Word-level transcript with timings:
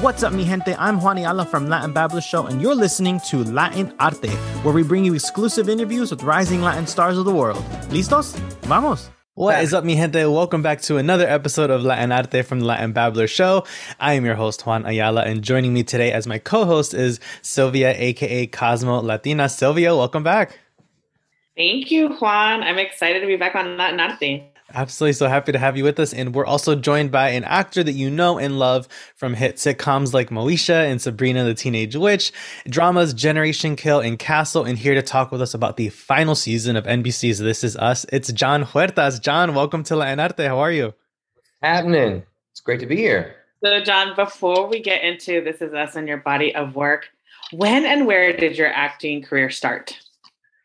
What's 0.00 0.22
up, 0.22 0.32
mi 0.32 0.46
gente? 0.46 0.74
I'm 0.78 0.98
Juan 0.98 1.18
Ayala 1.18 1.44
from 1.44 1.68
Latin 1.68 1.92
Babbler 1.92 2.22
Show, 2.22 2.46
and 2.46 2.62
you're 2.62 2.74
listening 2.74 3.20
to 3.28 3.44
Latin 3.44 3.92
Arte, 4.00 4.30
where 4.62 4.72
we 4.72 4.82
bring 4.82 5.04
you 5.04 5.12
exclusive 5.12 5.68
interviews 5.68 6.10
with 6.10 6.22
rising 6.22 6.62
Latin 6.62 6.86
stars 6.86 7.18
of 7.18 7.26
the 7.26 7.34
world. 7.34 7.62
¿Listos? 7.90 8.34
Vamos! 8.62 9.10
What 9.34 9.62
is 9.62 9.74
up, 9.74 9.84
mi 9.84 9.96
gente? 9.96 10.24
Welcome 10.24 10.62
back 10.62 10.80
to 10.82 10.96
another 10.96 11.28
episode 11.28 11.68
of 11.68 11.82
Latin 11.82 12.12
Arte 12.12 12.40
from 12.40 12.60
the 12.60 12.64
Latin 12.64 12.94
Babbler 12.94 13.26
Show. 13.26 13.66
I 13.98 14.14
am 14.14 14.24
your 14.24 14.36
host, 14.36 14.64
Juan 14.64 14.86
Ayala, 14.86 15.24
and 15.24 15.42
joining 15.42 15.74
me 15.74 15.82
today 15.82 16.12
as 16.12 16.26
my 16.26 16.38
co 16.38 16.64
host 16.64 16.94
is 16.94 17.20
Sylvia, 17.42 17.94
aka 17.94 18.46
Cosmo 18.46 19.02
Latina. 19.02 19.50
Sylvia, 19.50 19.94
welcome 19.94 20.22
back. 20.22 20.58
Thank 21.58 21.90
you, 21.90 22.08
Juan. 22.14 22.62
I'm 22.62 22.78
excited 22.78 23.20
to 23.20 23.26
be 23.26 23.36
back 23.36 23.54
on 23.54 23.76
Latin 23.76 24.00
Arte. 24.00 24.49
Absolutely. 24.72 25.14
So 25.14 25.28
happy 25.28 25.52
to 25.52 25.58
have 25.58 25.76
you 25.76 25.84
with 25.84 25.98
us. 25.98 26.12
And 26.12 26.34
we're 26.34 26.46
also 26.46 26.74
joined 26.74 27.10
by 27.10 27.30
an 27.30 27.44
actor 27.44 27.82
that 27.82 27.92
you 27.92 28.10
know 28.10 28.38
and 28.38 28.58
love 28.58 28.88
from 29.16 29.34
hit 29.34 29.56
sitcoms 29.56 30.12
like 30.12 30.30
Moesha 30.30 30.90
and 30.90 31.00
Sabrina 31.00 31.44
the 31.44 31.54
Teenage 31.54 31.96
Witch, 31.96 32.32
dramas 32.68 33.12
Generation 33.12 33.76
Kill 33.76 34.00
and 34.00 34.18
Castle, 34.18 34.64
and 34.64 34.78
here 34.78 34.94
to 34.94 35.02
talk 35.02 35.32
with 35.32 35.42
us 35.42 35.54
about 35.54 35.76
the 35.76 35.88
final 35.88 36.34
season 36.34 36.76
of 36.76 36.84
NBC's 36.84 37.38
This 37.38 37.64
Is 37.64 37.76
Us. 37.76 38.06
It's 38.12 38.32
Jon 38.32 38.64
Huertas. 38.64 39.20
Jon, 39.20 39.54
welcome 39.54 39.82
to 39.84 39.96
La 39.96 40.06
Arte. 40.06 40.46
How 40.46 40.58
are 40.58 40.72
you? 40.72 40.94
Happening. 41.62 42.22
It's 42.52 42.60
great 42.60 42.80
to 42.80 42.86
be 42.86 42.96
here. 42.96 43.34
So, 43.64 43.80
Jon, 43.80 44.14
before 44.14 44.68
we 44.68 44.80
get 44.80 45.02
into 45.04 45.42
This 45.42 45.60
Is 45.60 45.74
Us 45.74 45.96
and 45.96 46.08
your 46.08 46.18
body 46.18 46.54
of 46.54 46.76
work, 46.76 47.10
when 47.52 47.84
and 47.84 48.06
where 48.06 48.32
did 48.32 48.56
your 48.56 48.72
acting 48.72 49.22
career 49.22 49.50
start? 49.50 49.98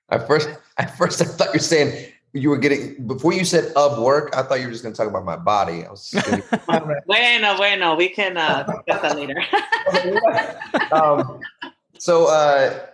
At 0.10 0.28
first, 0.28 0.50
at 0.78 0.96
first 0.98 1.22
I 1.22 1.26
thought 1.26 1.48
you 1.48 1.54
were 1.54 1.60
saying 1.60 2.12
you 2.36 2.50
were 2.50 2.58
getting 2.58 3.08
before 3.08 3.32
you 3.34 3.46
said 3.46 3.72
of 3.78 3.98
work. 3.98 4.36
I 4.36 4.44
thought 4.44 4.60
you 4.60 4.66
were 4.66 4.72
just 4.72 4.84
going 4.84 4.94
to 4.94 4.98
talk 4.98 5.08
about 5.08 5.24
my 5.24 5.38
body. 5.38 5.86
I 5.86 5.90
was 5.90 6.14
bueno, 7.08 7.56
bueno. 7.56 7.96
We 7.96 8.10
can 8.10 8.36
uh, 8.36 8.64
discuss 8.86 9.02
that 9.02 9.16
later. 9.16 9.42
um, 10.92 11.40
so, 11.98 12.28
uh, 12.28 12.88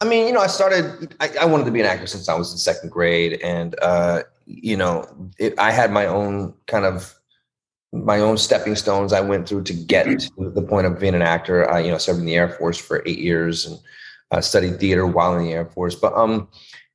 I 0.00 0.04
mean, 0.06 0.26
you 0.26 0.32
know, 0.32 0.40
I 0.40 0.48
started. 0.48 1.14
I, 1.20 1.30
I, 1.42 1.44
wanted 1.44 1.66
to 1.66 1.70
be 1.70 1.80
an 1.80 1.86
actor 1.86 2.08
since 2.08 2.28
I 2.28 2.34
was 2.34 2.50
in 2.50 2.58
second 2.58 2.90
grade, 2.90 3.40
and 3.44 3.76
uh, 3.80 4.24
you 4.44 4.76
know, 4.76 5.06
it, 5.38 5.56
I 5.56 5.70
had 5.70 5.92
my 5.92 6.06
own 6.06 6.52
kind 6.66 6.84
of 6.84 7.14
my 7.92 8.18
own 8.18 8.36
stepping 8.36 8.74
stones 8.74 9.12
I 9.12 9.20
went 9.20 9.48
through 9.48 9.62
to 9.64 9.72
get 9.72 10.06
to 10.06 10.50
the 10.50 10.62
point 10.62 10.88
of 10.88 10.98
being 10.98 11.14
an 11.14 11.22
actor. 11.22 11.70
I, 11.70 11.78
you 11.78 11.92
know, 11.92 11.98
served 11.98 12.18
in 12.18 12.26
the 12.26 12.34
Air 12.34 12.48
Force 12.48 12.76
for 12.76 13.04
eight 13.06 13.20
years 13.20 13.66
and 13.66 13.78
uh, 14.32 14.40
studied 14.40 14.80
theater 14.80 15.06
while 15.06 15.38
in 15.38 15.44
the 15.44 15.52
Air 15.52 15.66
Force. 15.66 15.94
But 15.94 16.12
um, 16.14 16.48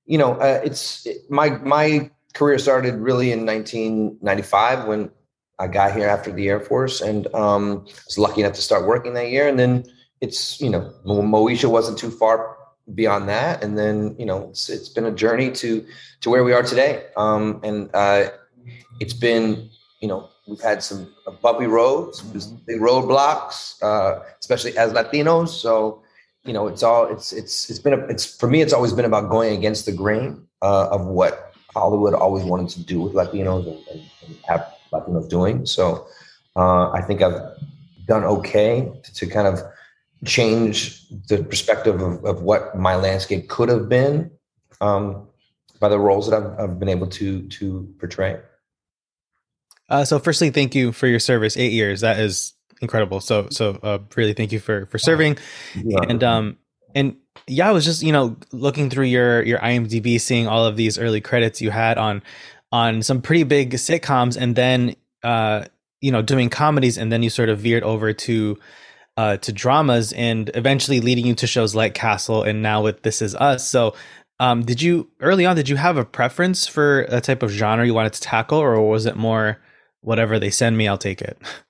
you 0.09 0.17
know, 0.17 0.33
uh, 0.33 0.59
it's 0.63 1.05
it, 1.05 1.29
my 1.29 1.49
my 1.59 2.09
career 2.33 2.57
started 2.57 2.95
really 2.95 3.31
in 3.31 3.45
1995 3.45 4.87
when 4.87 5.11
I 5.59 5.67
got 5.67 5.95
here 5.95 6.07
after 6.07 6.31
the 6.31 6.49
Air 6.49 6.59
Force, 6.59 6.99
and 6.99 7.33
um, 7.35 7.85
was 8.07 8.17
lucky 8.17 8.41
enough 8.41 8.53
to 8.53 8.61
start 8.61 8.87
working 8.87 9.13
that 9.13 9.29
year. 9.29 9.47
And 9.47 9.59
then 9.59 9.85
it's 10.19 10.59
you 10.59 10.69
know, 10.71 10.91
Moesha 11.05 11.69
wasn't 11.69 11.99
too 11.99 12.09
far 12.09 12.57
beyond 12.95 13.29
that, 13.29 13.63
and 13.63 13.77
then 13.77 14.15
you 14.17 14.25
know, 14.25 14.49
it's 14.49 14.67
it's 14.67 14.89
been 14.89 15.05
a 15.05 15.11
journey 15.11 15.51
to 15.51 15.85
to 16.21 16.29
where 16.31 16.43
we 16.43 16.53
are 16.53 16.63
today. 16.63 17.05
Um, 17.15 17.61
and 17.63 17.91
uh, 17.93 18.31
it's 18.99 19.13
been 19.13 19.69
you 20.01 20.07
know, 20.07 20.27
we've 20.47 20.61
had 20.61 20.81
some 20.81 21.13
bumpy 21.43 21.67
roads, 21.67 22.21
big 22.65 22.79
roadblocks, 22.79 23.75
uh, 23.83 24.23
especially 24.39 24.75
as 24.75 24.91
Latinos. 24.91 25.49
So 25.49 26.01
you 26.49 26.53
know, 26.53 26.67
it's 26.67 26.81
all 26.81 27.05
it's 27.05 27.31
it's 27.31 27.69
it's 27.69 27.77
been 27.77 27.93
a, 27.93 27.99
it's 28.07 28.25
for 28.25 28.49
me. 28.49 28.59
It's 28.59 28.73
always 28.73 28.91
been 28.91 29.05
about 29.05 29.29
going 29.29 29.55
against 29.55 29.85
the 29.85 29.91
grain 29.91 30.47
uh, 30.63 30.87
of 30.89 31.05
what 31.05 31.53
Hollywood 31.75 32.15
always 32.15 32.43
wanted 32.43 32.69
to 32.69 32.83
do 32.83 32.99
with 32.99 33.13
Latinos 33.13 33.67
and, 33.67 33.77
and, 33.91 34.01
and 34.25 34.35
have 34.47 34.65
Latinos 34.91 35.29
doing. 35.29 35.67
So 35.67 36.07
uh, 36.55 36.89
I 36.89 37.01
think 37.01 37.21
I've 37.21 37.39
done 38.07 38.23
okay 38.23 38.91
to, 39.03 39.13
to, 39.13 39.27
kind 39.27 39.47
of 39.47 39.59
change 40.25 41.07
the 41.27 41.43
perspective 41.43 42.01
of, 42.01 42.25
of 42.25 42.41
what 42.41 42.75
my 42.75 42.95
landscape 42.95 43.47
could 43.47 43.69
have 43.69 43.87
been 43.87 44.31
um, 44.81 45.27
by 45.79 45.87
the 45.87 45.99
roles 45.99 46.27
that 46.31 46.41
I've, 46.41 46.59
I've 46.59 46.79
been 46.79 46.89
able 46.89 47.05
to 47.07 47.43
to 47.43 47.93
portray. 47.99 48.39
Uh, 49.87 50.03
so, 50.03 50.17
firstly, 50.17 50.49
thank 50.49 50.73
you 50.73 50.93
for 50.93 51.05
your 51.05 51.19
service. 51.19 51.55
Eight 51.57 51.73
years. 51.73 52.01
That 52.01 52.19
is 52.19 52.53
incredible. 52.81 53.19
So 53.19 53.47
so 53.49 53.79
uh, 53.83 53.99
really 54.15 54.33
thank 54.33 54.51
you 54.51 54.59
for 54.59 54.85
for 54.87 54.97
serving. 54.97 55.37
Yeah. 55.75 55.99
And 56.07 56.23
um 56.23 56.57
and 56.95 57.15
yeah, 57.47 57.69
I 57.69 57.71
was 57.71 57.85
just 57.85 58.03
you 58.03 58.11
know 58.11 58.37
looking 58.51 58.89
through 58.89 59.05
your 59.05 59.43
your 59.43 59.59
IMDb, 59.59 60.19
seeing 60.19 60.47
all 60.47 60.65
of 60.65 60.75
these 60.75 60.97
early 60.97 61.21
credits 61.21 61.61
you 61.61 61.71
had 61.71 61.97
on 61.97 62.23
on 62.71 63.01
some 63.01 63.21
pretty 63.21 63.43
big 63.43 63.71
sitcoms, 63.73 64.37
and 64.37 64.55
then 64.55 64.95
uh 65.23 65.65
you 66.01 66.11
know 66.11 66.21
doing 66.21 66.49
comedies, 66.49 66.97
and 66.97 67.11
then 67.11 67.23
you 67.23 67.29
sort 67.29 67.49
of 67.49 67.59
veered 67.59 67.83
over 67.83 68.13
to 68.13 68.57
uh 69.17 69.37
to 69.37 69.51
dramas, 69.51 70.13
and 70.13 70.51
eventually 70.53 70.99
leading 70.99 71.25
you 71.25 71.35
to 71.35 71.47
shows 71.47 71.75
like 71.75 71.93
Castle, 71.93 72.43
and 72.43 72.61
now 72.61 72.81
with 72.81 73.01
This 73.03 73.21
Is 73.21 73.35
Us. 73.35 73.67
So. 73.67 73.95
Um, 74.41 74.63
did 74.63 74.81
you 74.81 75.09
early 75.19 75.45
on? 75.45 75.57
Did 75.57 75.67
you 75.67 75.75
have 75.75 75.97
a 75.97 76.05
preference 76.05 76.65
for 76.65 77.01
a 77.09 77.19
type 77.19 77.43
of 77.43 77.49
genre 77.49 77.85
you 77.85 77.93
wanted 77.93 78.13
to 78.13 78.21
tackle, 78.21 78.57
or 78.57 78.79
was 78.79 79.05
it 79.05 79.17
more 79.17 79.59
whatever 79.99 80.39
they 80.39 80.49
send 80.49 80.77
me, 80.77 80.87
I'll 80.87 80.97
take 80.97 81.21
it? 81.21 81.37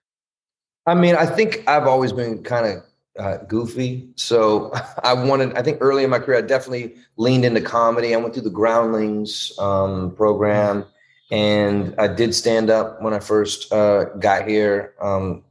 I 0.86 0.96
mean, 0.96 1.16
I 1.16 1.26
think 1.26 1.64
I've 1.68 1.88
always 1.88 2.12
been 2.12 2.44
kind 2.44 2.66
of 2.66 2.84
uh, 3.20 3.38
goofy. 3.46 4.10
So 4.16 4.72
I 5.04 5.14
wanted, 5.14 5.58
I 5.58 5.62
think 5.62 5.78
early 5.82 6.04
in 6.04 6.10
my 6.10 6.20
career, 6.20 6.40
I 6.40 6.42
definitely 6.42 6.96
leaned 7.18 7.46
into 7.46 7.62
comedy. 7.62 8.14
I 8.14 8.18
went 8.18 8.34
through 8.34 8.44
the 8.44 8.50
Groundlings 8.50 9.52
um, 9.60 10.16
program 10.16 10.86
and 11.32 11.94
I 11.98 12.08
did 12.08 12.34
stand 12.34 12.70
up 12.70 13.02
when 13.02 13.14
I 13.14 13.20
first 13.20 13.72
uh, 13.72 14.06
got 14.20 14.48
here. 14.48 14.96
Um, 15.02 15.44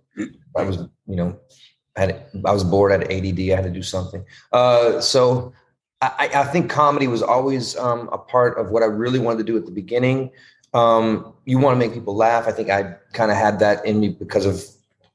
I 0.56 0.62
was, 0.62 0.78
you 1.06 1.16
know, 1.16 1.38
I, 1.96 2.00
had, 2.00 2.26
I 2.44 2.52
was 2.52 2.64
bored, 2.64 2.92
at 2.92 3.02
ADD, 3.02 3.40
I 3.40 3.56
had 3.56 3.64
to 3.64 3.70
do 3.70 3.82
something. 3.82 4.24
Uh, 4.52 5.00
so 5.00 5.52
I, 6.00 6.30
I, 6.34 6.44
think 6.44 6.70
comedy 6.70 7.06
was 7.06 7.22
always 7.22 7.76
um, 7.76 8.08
a 8.12 8.18
part 8.18 8.58
of 8.58 8.70
what 8.70 8.82
I 8.82 8.86
really 8.86 9.18
wanted 9.18 9.38
to 9.38 9.44
do 9.44 9.56
at 9.56 9.66
the 9.66 9.72
beginning. 9.72 10.30
Um, 10.74 11.34
you 11.44 11.58
want 11.58 11.74
to 11.74 11.78
make 11.78 11.94
people 11.94 12.14
laugh. 12.14 12.46
I 12.46 12.52
think 12.52 12.70
I 12.70 12.94
kind 13.12 13.30
of 13.30 13.36
had 13.36 13.58
that 13.60 13.84
in 13.84 14.00
me 14.00 14.08
because 14.08 14.46
of 14.46 14.64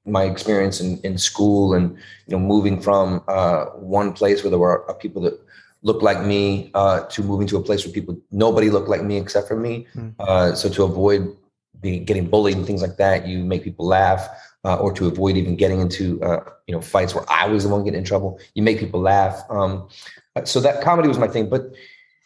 my 0.05 0.23
experience 0.23 0.81
in, 0.81 0.99
in 0.99 1.17
school 1.17 1.73
and 1.73 1.91
you 2.27 2.35
know 2.35 2.39
moving 2.39 2.81
from 2.81 3.23
uh, 3.27 3.65
one 3.65 4.13
place 4.13 4.43
where 4.43 4.49
there 4.49 4.59
were 4.59 4.89
uh, 4.89 4.93
people 4.93 5.21
that 5.21 5.39
looked 5.81 6.03
like 6.03 6.21
me 6.21 6.71
uh, 6.73 7.01
to 7.01 7.21
moving 7.23 7.47
to 7.47 7.57
a 7.57 7.61
place 7.61 7.85
where 7.85 7.93
people 7.93 8.17
nobody 8.31 8.69
looked 8.69 8.89
like 8.89 9.03
me 9.03 9.17
except 9.17 9.47
for 9.47 9.57
me. 9.57 9.87
Mm. 9.95 10.13
Uh, 10.19 10.55
so 10.55 10.69
to 10.69 10.83
avoid 10.83 11.35
being 11.79 12.05
getting 12.05 12.29
bullied 12.29 12.57
and 12.57 12.65
things 12.65 12.81
like 12.81 12.97
that, 12.97 13.27
you 13.27 13.43
make 13.43 13.63
people 13.63 13.85
laugh, 13.85 14.27
uh, 14.65 14.77
or 14.77 14.93
to 14.93 15.07
avoid 15.07 15.37
even 15.37 15.55
getting 15.55 15.79
into 15.79 16.21
uh, 16.21 16.43
you 16.67 16.75
know 16.75 16.81
fights 16.81 17.15
where 17.15 17.25
I 17.29 17.47
was 17.47 17.63
the 17.63 17.69
one 17.69 17.83
getting 17.83 17.99
in 17.99 18.05
trouble. 18.05 18.39
You 18.55 18.63
make 18.63 18.79
people 18.79 19.01
laugh. 19.01 19.41
Um, 19.49 19.87
so 20.45 20.59
that 20.61 20.81
comedy 20.81 21.07
was 21.07 21.19
my 21.19 21.27
thing, 21.27 21.49
but 21.49 21.63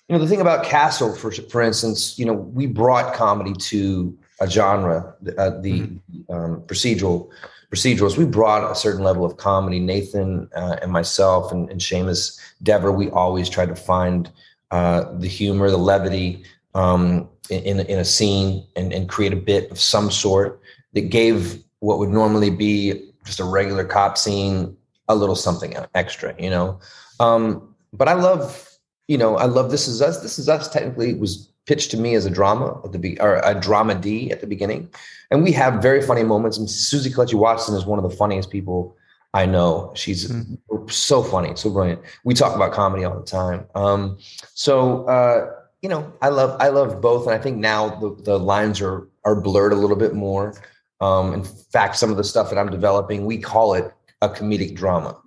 you 0.07 0.15
know 0.15 0.19
the 0.19 0.27
thing 0.27 0.41
about 0.41 0.65
Castle, 0.65 1.13
for 1.15 1.31
for 1.31 1.61
instance, 1.61 2.17
you 2.17 2.25
know 2.25 2.33
we 2.33 2.65
brought 2.65 3.13
comedy 3.13 3.53
to 3.53 4.17
a 4.39 4.47
genre, 4.47 5.15
the 5.21 5.31
mm. 5.31 5.99
um, 6.29 6.61
procedural 6.67 7.29
procedurals, 7.71 8.17
we 8.17 8.25
brought 8.25 8.69
a 8.69 8.75
certain 8.75 9.03
level 9.03 9.25
of 9.25 9.37
comedy. 9.37 9.79
Nathan 9.79 10.49
uh, 10.55 10.77
and 10.81 10.91
myself 10.91 11.51
and, 11.51 11.69
and 11.69 11.81
Seamus 11.81 12.39
Dever, 12.63 12.91
we 12.91 13.09
always 13.09 13.49
tried 13.49 13.69
to 13.69 13.75
find 13.75 14.31
uh, 14.71 15.05
the 15.17 15.27
humor, 15.27 15.69
the 15.69 15.77
levity 15.77 16.43
um, 16.75 17.29
in, 17.49 17.79
in 17.79 17.99
a 17.99 18.05
scene 18.05 18.65
and, 18.75 18.93
and 18.93 19.09
create 19.09 19.33
a 19.33 19.37
bit 19.37 19.69
of 19.71 19.79
some 19.79 20.11
sort 20.11 20.61
that 20.93 21.09
gave 21.09 21.63
what 21.79 21.99
would 21.99 22.09
normally 22.09 22.49
be 22.49 23.11
just 23.25 23.39
a 23.39 23.43
regular 23.43 23.83
cop 23.83 24.17
scene 24.17 24.75
a 25.09 25.15
little 25.15 25.35
something 25.35 25.75
extra, 25.95 26.35
you 26.39 26.49
know. 26.49 26.79
Um, 27.19 27.75
but 27.93 28.07
I 28.07 28.13
love, 28.13 28.69
you 29.07 29.17
know, 29.17 29.37
I 29.37 29.45
love 29.45 29.71
This 29.71 29.87
Is 29.87 30.01
Us. 30.01 30.21
This 30.21 30.37
Is 30.39 30.49
Us 30.49 30.67
technically 30.67 31.13
was 31.13 31.49
pitched 31.67 31.91
to 31.91 31.97
me 31.97 32.15
as 32.15 32.25
a 32.25 32.29
drama 32.29 32.81
at 32.83 32.91
the 32.91 32.99
be- 32.99 33.19
or 33.19 33.41
a 33.43 33.53
drama 33.53 33.93
D 33.93 34.31
at 34.31 34.41
the 34.41 34.47
beginning, 34.47 34.89
and 35.29 35.43
we 35.43 35.51
have 35.51 35.81
very 35.81 36.01
funny 36.01 36.23
moments. 36.23 36.57
And 36.57 36.69
Susie 36.69 37.09
Kelechi 37.09 37.35
Watson 37.35 37.75
is 37.75 37.85
one 37.85 37.99
of 37.99 38.09
the 38.09 38.15
funniest 38.15 38.49
people 38.49 38.97
I 39.33 39.45
know. 39.45 39.91
She's 39.95 40.31
mm-hmm. 40.31 40.87
so 40.89 41.21
funny, 41.21 41.55
so 41.55 41.69
brilliant. 41.69 42.01
We 42.23 42.33
talk 42.33 42.55
about 42.55 42.71
comedy 42.71 43.03
all 43.03 43.19
the 43.19 43.25
time. 43.25 43.65
Um, 43.75 44.17
so 44.53 45.05
uh, 45.05 45.51
you 45.81 45.89
know, 45.89 46.11
I 46.21 46.29
love 46.29 46.57
I 46.59 46.69
love 46.69 47.01
both, 47.01 47.27
and 47.27 47.35
I 47.35 47.37
think 47.37 47.57
now 47.57 47.89
the 47.99 48.15
the 48.23 48.39
lines 48.39 48.81
are 48.81 49.07
are 49.25 49.39
blurred 49.39 49.73
a 49.73 49.75
little 49.75 49.97
bit 49.97 50.13
more. 50.15 50.55
Um, 51.01 51.33
in 51.33 51.43
fact, 51.43 51.97
some 51.97 52.09
of 52.09 52.17
the 52.17 52.23
stuff 52.23 52.49
that 52.49 52.57
I'm 52.57 52.71
developing, 52.71 53.25
we 53.25 53.37
call 53.37 53.75
it 53.75 53.93
a 54.21 54.29
comedic 54.29 54.75
drama. 54.75 55.17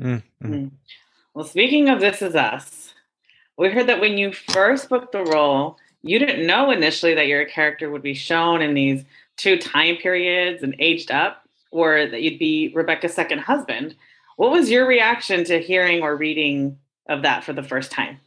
Mm-hmm. 0.00 0.46
mm-hmm. 0.46 0.66
Well, 1.34 1.44
speaking 1.44 1.88
of 1.88 1.98
This 1.98 2.22
Is 2.22 2.36
Us, 2.36 2.83
we 3.56 3.70
heard 3.70 3.86
that 3.88 4.00
when 4.00 4.18
you 4.18 4.32
first 4.32 4.88
booked 4.88 5.12
the 5.12 5.24
role, 5.24 5.78
you 6.02 6.18
didn't 6.18 6.46
know 6.46 6.70
initially 6.70 7.14
that 7.14 7.28
your 7.28 7.44
character 7.44 7.90
would 7.90 8.02
be 8.02 8.14
shown 8.14 8.62
in 8.62 8.74
these 8.74 9.04
two 9.36 9.58
time 9.58 9.96
periods 9.96 10.62
and 10.62 10.74
aged 10.78 11.10
up, 11.10 11.48
or 11.70 12.06
that 12.06 12.22
you'd 12.22 12.38
be 12.38 12.72
Rebecca's 12.74 13.14
second 13.14 13.40
husband. 13.40 13.94
What 14.36 14.50
was 14.50 14.70
your 14.70 14.86
reaction 14.86 15.44
to 15.44 15.60
hearing 15.60 16.02
or 16.02 16.16
reading 16.16 16.78
of 17.08 17.22
that 17.22 17.44
for 17.44 17.52
the 17.52 17.62
first 17.62 17.90
time? 17.90 18.18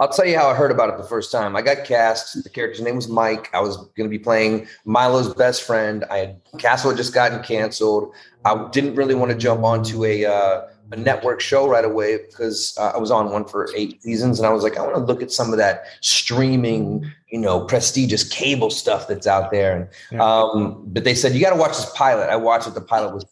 I'll 0.00 0.08
tell 0.08 0.26
you 0.26 0.38
how 0.38 0.48
I 0.48 0.54
heard 0.54 0.70
about 0.70 0.90
it 0.90 0.96
the 0.96 1.08
first 1.08 1.32
time. 1.32 1.56
I 1.56 1.62
got 1.62 1.84
cast. 1.84 2.42
The 2.44 2.48
character's 2.48 2.80
name 2.80 2.94
was 2.94 3.08
Mike. 3.08 3.50
I 3.52 3.60
was 3.60 3.76
going 3.76 4.08
to 4.08 4.08
be 4.08 4.18
playing 4.18 4.68
Milo's 4.84 5.34
best 5.34 5.64
friend. 5.64 6.04
I 6.08 6.18
had 6.18 6.40
Castle 6.58 6.90
had 6.90 6.96
just 6.96 7.12
gotten 7.12 7.42
canceled. 7.42 8.14
I 8.44 8.68
didn't 8.70 8.94
really 8.94 9.16
want 9.16 9.32
to 9.32 9.36
jump 9.36 9.64
onto 9.64 10.04
a 10.04 10.24
uh, 10.24 10.68
a 10.90 10.96
network 10.96 11.40
show 11.40 11.68
right 11.68 11.84
away 11.84 12.18
because 12.18 12.76
uh, 12.78 12.92
I 12.94 12.98
was 12.98 13.10
on 13.10 13.30
one 13.30 13.44
for 13.44 13.68
eight 13.76 14.02
seasons, 14.02 14.38
and 14.38 14.46
I 14.46 14.50
was 14.50 14.62
like, 14.62 14.78
I 14.78 14.82
want 14.82 14.94
to 14.94 15.02
look 15.02 15.22
at 15.22 15.30
some 15.30 15.52
of 15.52 15.58
that 15.58 15.84
streaming, 16.00 17.10
you 17.30 17.38
know, 17.38 17.64
prestigious 17.64 18.26
cable 18.28 18.70
stuff 18.70 19.08
that's 19.08 19.26
out 19.26 19.50
there. 19.50 19.90
And, 20.10 20.20
um, 20.20 20.82
but 20.86 21.04
they 21.04 21.14
said 21.14 21.32
you 21.34 21.40
got 21.40 21.50
to 21.50 21.56
watch 21.56 21.76
this 21.76 21.90
pilot. 21.94 22.30
I 22.30 22.36
watched 22.36 22.66
it. 22.66 22.74
The 22.74 22.80
pilot 22.80 23.14
was 23.14 23.26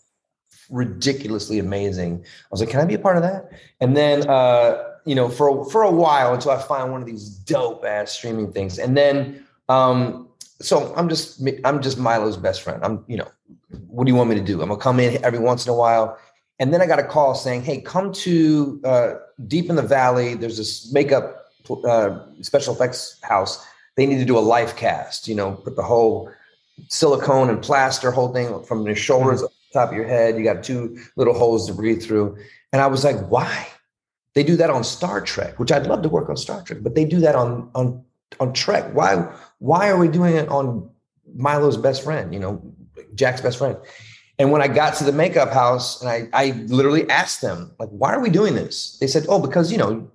ridiculously 0.71 1.59
amazing. 1.59 2.25
I 2.25 2.49
was 2.51 2.61
like, 2.61 2.71
can 2.71 2.81
I 2.81 2.85
be 2.85 2.95
a 2.95 2.99
part 2.99 3.17
of 3.17 3.23
that? 3.23 3.51
And 3.81 3.97
then, 3.97 4.29
uh, 4.29 4.83
you 5.05 5.15
know, 5.15 5.29
for 5.29 5.69
for 5.71 5.83
a 5.83 5.91
while 5.91 6.35
until 6.35 6.51
I 6.51 6.61
find 6.61 6.93
one 6.93 7.01
of 7.01 7.07
these 7.07 7.29
dope 7.29 7.85
ass 7.85 8.13
streaming 8.13 8.53
things, 8.53 8.79
and 8.79 8.97
then. 8.97 9.45
Um, 9.69 10.29
so 10.61 10.95
I'm 10.97 11.09
just 11.09 11.43
I'm 11.65 11.83
just 11.83 11.99
Milo's 11.99 12.37
best 12.37 12.63
friend. 12.63 12.83
I'm 12.83 13.05
you 13.09 13.19
know, 13.19 13.29
what 13.89 14.07
do 14.07 14.11
you 14.11 14.17
want 14.17 14.31
me 14.31 14.37
to 14.37 14.43
do? 14.43 14.63
I'm 14.63 14.69
gonna 14.69 14.81
come 14.81 15.01
in 15.01 15.23
every 15.23 15.39
once 15.39 15.67
in 15.67 15.73
a 15.73 15.77
while 15.77 16.19
and 16.59 16.73
then 16.73 16.81
I 16.81 16.87
got 16.87 16.99
a 16.99 17.05
call 17.05 17.35
saying, 17.35 17.63
"Hey, 17.63 17.81
come 17.81 18.13
to 18.13 18.81
uh, 18.85 19.15
Deep 19.47 19.69
in 19.69 19.77
the 19.77 19.83
Valley. 19.83 20.35
There's 20.35 20.57
this 20.57 20.91
makeup 20.93 21.53
uh, 21.85 22.21
special 22.41 22.75
effects 22.75 23.19
house. 23.23 23.65
They 23.97 24.07
need 24.07 24.19
to 24.19 24.25
do 24.25 24.39
a 24.39 24.41
life 24.41 24.77
cast. 24.77 25.29
You 25.29 25.35
know, 25.35 25.53
put 25.53 25.77
the 25.77 25.83
whole 25.83 26.31
silicone 26.89 27.49
and 27.51 27.63
plaster 27.63 28.11
whole 28.11 28.33
thing 28.33 28.63
from 28.65 28.87
your 28.87 28.97
shoulders 28.97 29.43
up 29.43 29.51
the 29.51 29.81
top 29.81 29.91
of 29.91 29.97
your 29.97 30.07
head. 30.07 30.39
You 30.39 30.45
got 30.45 30.63
two 30.63 30.99
little 31.17 31.35
holes 31.35 31.67
to 31.67 31.75
breathe 31.75 32.03
through." 32.03 32.39
And 32.73 32.81
I 32.81 32.87
was 32.87 33.05
like, 33.05 33.19
"Why? 33.29 33.69
They 34.35 34.43
do 34.43 34.57
that 34.57 34.71
on 34.71 34.85
Star 34.85 35.21
Trek, 35.21 35.59
which 35.59 35.73
I'd 35.73 35.87
love 35.87 36.03
to 36.03 36.09
work 36.09 36.29
on 36.29 36.37
Star 36.37 36.63
Trek, 36.63 36.81
but 36.83 36.95
they 36.95 37.05
do 37.05 37.21
that 37.21 37.35
on 37.35 37.71
on 37.75 38.03
on 38.41 38.55
Trek. 38.55 38.95
Why? 38.95 39.31
Why 39.59 39.91
are 39.91 39.99
we 39.99 40.09
doing 40.09 40.37
it 40.37 40.49
on 40.49 40.89
Milo's 41.35 41.77
best 41.77 42.03
friend? 42.03 42.33
You 42.33 42.41
know, 42.41 42.63
Jack's 43.15 43.43
best 43.43 43.59
friend?" 43.59 43.77
And 44.39 44.53
when 44.53 44.61
I 44.61 44.69
got 44.69 44.95
to 44.97 45.05
the 45.05 45.13
makeup 45.13 45.53
house 45.53 46.03
and 46.03 46.11
I, 46.11 46.29
I 46.33 46.51
literally 46.67 47.09
asked 47.09 47.41
them, 47.41 47.73
like, 47.79 47.89
why 47.89 48.13
are 48.13 48.21
we 48.21 48.29
doing 48.29 48.55
this? 48.55 48.99
They 48.99 49.07
said, 49.07 49.25
oh, 49.29 49.41
because, 49.41 49.73
you 49.73 49.79
know, 49.79 50.09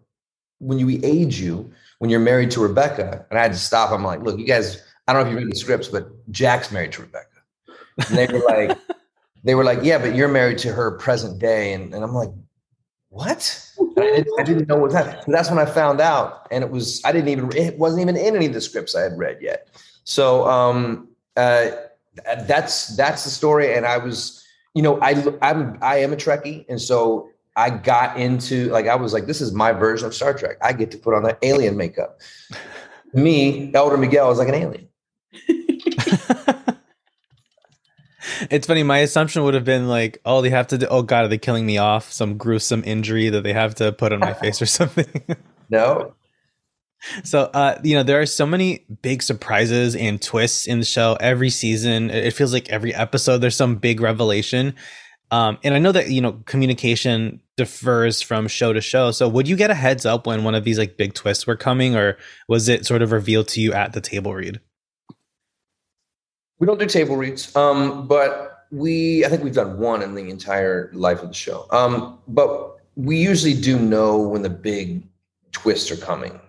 when 0.59 0.77
you 0.77 1.00
age 1.03 1.39
you, 1.39 1.71
when 2.00 2.09
you're 2.09 2.19
married 2.19 2.51
to 2.51 2.59
Rebecca, 2.59 3.25
and 3.29 3.39
I 3.39 3.41
had 3.41 3.51
to 3.51 3.57
stop. 3.57 3.91
I'm 3.91 4.03
like, 4.03 4.21
look, 4.21 4.38
you 4.38 4.45
guys, 4.45 4.83
I 5.07 5.13
don't 5.13 5.23
know 5.23 5.29
if 5.29 5.33
you 5.33 5.39
read 5.39 5.51
the 5.51 5.57
scripts, 5.57 5.88
but 5.88 6.09
Jack's 6.31 6.71
married 6.71 6.91
to 6.94 7.01
Rebecca. 7.01 7.27
And 8.09 8.18
they 8.18 8.27
were 8.27 8.44
like, 8.45 8.77
they 9.44 9.56
were 9.56 9.63
like, 9.63 9.79
yeah, 9.81 9.97
but 9.97 10.15
you're 10.15 10.27
married 10.27 10.59
to 10.59 10.71
her 10.71 10.91
present 10.91 11.39
day. 11.39 11.74
And, 11.74 11.94
and 11.94 12.03
I'm 12.03 12.13
like, 12.13 12.31
what? 13.09 13.67
I 13.97 14.01
didn't, 14.01 14.39
I 14.39 14.44
didn't, 14.44 14.67
know 14.67 14.77
what 14.77 14.91
that. 14.94 15.25
So 15.25 15.31
that's 15.31 15.50
when 15.50 15.59
I 15.59 15.65
found 15.65 16.00
out, 16.00 16.47
and 16.50 16.63
it 16.63 16.69
was 16.69 17.01
I 17.03 17.12
didn't 17.12 17.27
even 17.27 17.51
it 17.56 17.77
wasn't 17.77 18.01
even 18.01 18.15
in 18.15 18.35
any 18.35 18.45
of 18.45 18.53
the 18.53 18.62
scripts 18.62 18.95
I 18.95 19.01
had 19.01 19.17
read 19.17 19.39
yet. 19.41 19.67
So 20.06 20.47
um, 20.47 21.09
uh, 21.35 21.71
that's 22.47 22.95
that's 22.95 23.23
the 23.23 23.29
story. 23.29 23.73
And 23.73 23.85
I 23.85 23.97
was, 23.97 24.45
you 24.73 24.81
know, 24.81 24.99
I 25.01 25.23
I'm 25.41 25.77
I 25.81 25.97
am 25.97 26.13
a 26.13 26.15
Trekkie, 26.15 26.65
and 26.69 26.81
so 26.81 27.29
I 27.55 27.69
got 27.69 28.17
into 28.17 28.69
like 28.69 28.87
I 28.87 28.95
was 28.95 29.13
like, 29.13 29.25
this 29.25 29.41
is 29.41 29.51
my 29.51 29.71
version 29.71 30.07
of 30.07 30.15
Star 30.15 30.33
Trek. 30.33 30.57
I 30.61 30.73
get 30.73 30.91
to 30.91 30.97
put 30.97 31.13
on 31.13 31.23
that 31.23 31.39
alien 31.41 31.77
makeup. 31.77 32.21
Me, 33.13 33.73
Elder 33.73 33.97
Miguel, 33.97 34.31
is 34.31 34.37
like 34.37 34.47
an 34.47 34.55
alien. 34.55 34.87
it's 38.49 38.67
funny. 38.67 38.83
My 38.83 38.99
assumption 38.99 39.43
would 39.43 39.53
have 39.53 39.65
been 39.65 39.89
like, 39.89 40.19
oh, 40.25 40.41
they 40.41 40.49
have 40.49 40.67
to 40.67 40.77
do. 40.77 40.87
Oh 40.89 41.01
God, 41.01 41.25
are 41.25 41.27
they 41.27 41.37
killing 41.37 41.65
me 41.65 41.77
off? 41.77 42.11
Some 42.11 42.37
gruesome 42.37 42.83
injury 42.85 43.29
that 43.29 43.41
they 43.41 43.51
have 43.51 43.75
to 43.75 43.91
put 43.91 44.13
on 44.13 44.19
my 44.19 44.33
face 44.41 44.61
or 44.61 44.65
something. 44.65 45.23
no, 45.69 46.13
so, 47.24 47.50
uh, 47.53 47.80
you 47.83 47.95
know, 47.95 48.03
there 48.03 48.21
are 48.21 48.25
so 48.25 48.45
many 48.45 48.86
big 49.01 49.24
surprises 49.24 49.95
and 49.95 50.21
twists 50.21 50.68
in 50.68 50.80
the 50.80 50.86
show 50.86 51.18
every 51.19 51.50
season. 51.50 52.09
It 52.09 52.33
feels 52.33 52.53
like 52.53 52.69
every 52.69 52.94
episode 52.94 53.39
there's 53.39 53.56
some 53.56 53.75
big 53.75 54.01
revelation. 54.01 54.75
Um, 55.31 55.57
and 55.63 55.74
I 55.74 55.80
know 55.80 55.94
that, 55.94 56.09
you 56.09 56.21
know, 56.21 56.33
communication 56.45 57.42
differs 57.56 58.21
from 58.21 58.48
show 58.48 58.74
to 58.74 58.81
show. 58.81 59.12
So, 59.12 59.30
would 59.30 59.48
you 59.48 59.56
get 59.56 59.71
a 59.71 59.74
heads 59.74 60.06
up 60.06 60.27
when 60.27 60.44
one 60.44 60.56
of 60.56 60.65
these 60.65 60.77
like 60.77 60.98
big 60.98 61.13
twists 61.13 61.48
were 61.48 61.56
coming, 61.56 61.95
or 61.95 62.18
was 62.50 62.68
it 62.68 62.86
sort 62.86 63.01
of 63.01 63.12
revealed 63.13 63.48
to 63.50 63.62
you 63.62 63.71
at 63.71 63.94
the 63.94 64.01
table 64.01 64.33
read? 64.33 64.59
We 66.59 66.68
don't 66.68 66.80
do 66.80 66.86
table 66.86 67.15
reads, 67.15 67.56
um, 67.56 68.07
but 68.07 68.65
we, 68.71 69.25
I 69.25 69.30
think 69.30 69.44
we've 69.44 69.56
done 69.56 69.80
one 69.80 70.01
in 70.01 70.15
the 70.15 70.30
entire 70.30 70.92
life 70.94 71.21
of 71.21 71.30
the 71.30 71.33
show. 71.33 71.65
Um, 71.71 72.19
but 72.27 72.77
we 72.95 73.18
usually 73.18 73.53
do 73.53 73.80
know 73.80 74.19
when 74.19 74.42
the 74.42 74.50
big 74.50 75.01
twists 75.53 75.89
are 75.92 75.98
coming. 75.98 76.39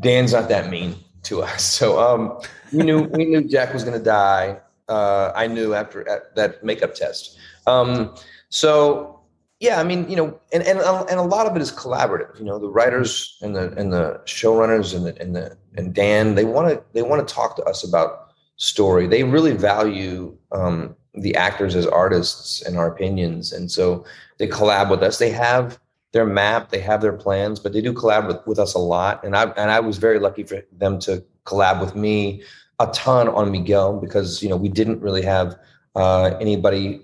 Dan's 0.00 0.32
not 0.32 0.48
that 0.48 0.70
mean 0.70 0.96
to 1.24 1.42
us. 1.42 1.64
So 1.64 2.00
um, 2.00 2.40
we 2.72 2.82
knew 2.82 3.02
we 3.02 3.24
knew 3.24 3.42
Jack 3.42 3.72
was 3.72 3.84
going 3.84 3.98
to 3.98 4.04
die. 4.04 4.58
Uh, 4.88 5.32
I 5.34 5.46
knew 5.46 5.74
after 5.74 6.04
that 6.34 6.64
makeup 6.64 6.94
test. 6.94 7.38
Um, 7.66 8.14
so 8.48 9.20
yeah, 9.62 9.78
I 9.78 9.84
mean, 9.84 10.08
you 10.10 10.16
know, 10.16 10.40
and 10.52 10.62
and 10.64 10.80
and 10.80 11.20
a 11.20 11.22
lot 11.22 11.46
of 11.46 11.54
it 11.54 11.62
is 11.62 11.70
collaborative. 11.70 12.36
You 12.36 12.44
know, 12.44 12.58
the 12.58 12.68
writers 12.68 13.38
and 13.42 13.54
the 13.54 13.72
and 13.74 13.92
the 13.92 14.20
showrunners 14.24 14.94
and 14.94 15.06
the 15.06 15.22
and 15.22 15.36
the 15.36 15.56
and 15.76 15.94
Dan 15.94 16.34
they 16.34 16.44
want 16.44 16.68
to 16.68 16.82
they 16.94 17.02
want 17.02 17.26
to 17.26 17.32
talk 17.32 17.54
to 17.56 17.62
us 17.62 17.84
about 17.84 18.32
story. 18.56 19.06
They 19.06 19.22
really 19.22 19.52
value 19.52 20.36
um, 20.50 20.96
the 21.14 21.36
actors 21.36 21.76
as 21.76 21.86
artists 21.86 22.60
and 22.62 22.76
our 22.76 22.88
opinions, 22.88 23.52
and 23.52 23.70
so 23.70 24.04
they 24.38 24.48
collab 24.48 24.90
with 24.90 25.02
us. 25.04 25.18
They 25.18 25.30
have 25.30 25.78
their 26.12 26.26
map, 26.26 26.70
they 26.70 26.80
have 26.80 27.00
their 27.00 27.12
plans, 27.12 27.58
but 27.58 27.72
they 27.72 27.80
do 27.80 27.92
collab 27.92 28.26
with, 28.26 28.46
with 28.46 28.58
us 28.58 28.74
a 28.74 28.78
lot. 28.78 29.24
And 29.24 29.36
I 29.36 29.44
and 29.50 29.70
I 29.70 29.80
was 29.80 29.98
very 29.98 30.18
lucky 30.18 30.44
for 30.44 30.62
them 30.72 30.98
to 31.00 31.24
collab 31.44 31.80
with 31.80 31.96
me 31.96 32.42
a 32.78 32.86
ton 32.88 33.28
on 33.28 33.50
Miguel 33.50 33.98
because 33.98 34.42
you 34.42 34.48
know 34.48 34.56
we 34.56 34.68
didn't 34.68 35.00
really 35.00 35.22
have 35.22 35.58
uh, 35.96 36.36
anybody 36.40 37.00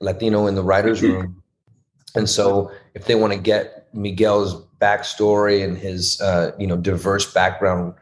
Latino 0.00 0.46
in 0.46 0.54
the 0.54 0.62
writers' 0.62 1.02
room, 1.02 1.42
and 2.14 2.28
so 2.28 2.70
if 2.94 3.06
they 3.06 3.14
want 3.14 3.32
to 3.32 3.38
get 3.38 3.88
Miguel's 3.94 4.62
backstory 4.80 5.64
and 5.64 5.76
his 5.76 6.20
uh, 6.20 6.52
you 6.58 6.66
know 6.66 6.76
diverse 6.76 7.32
background 7.32 7.94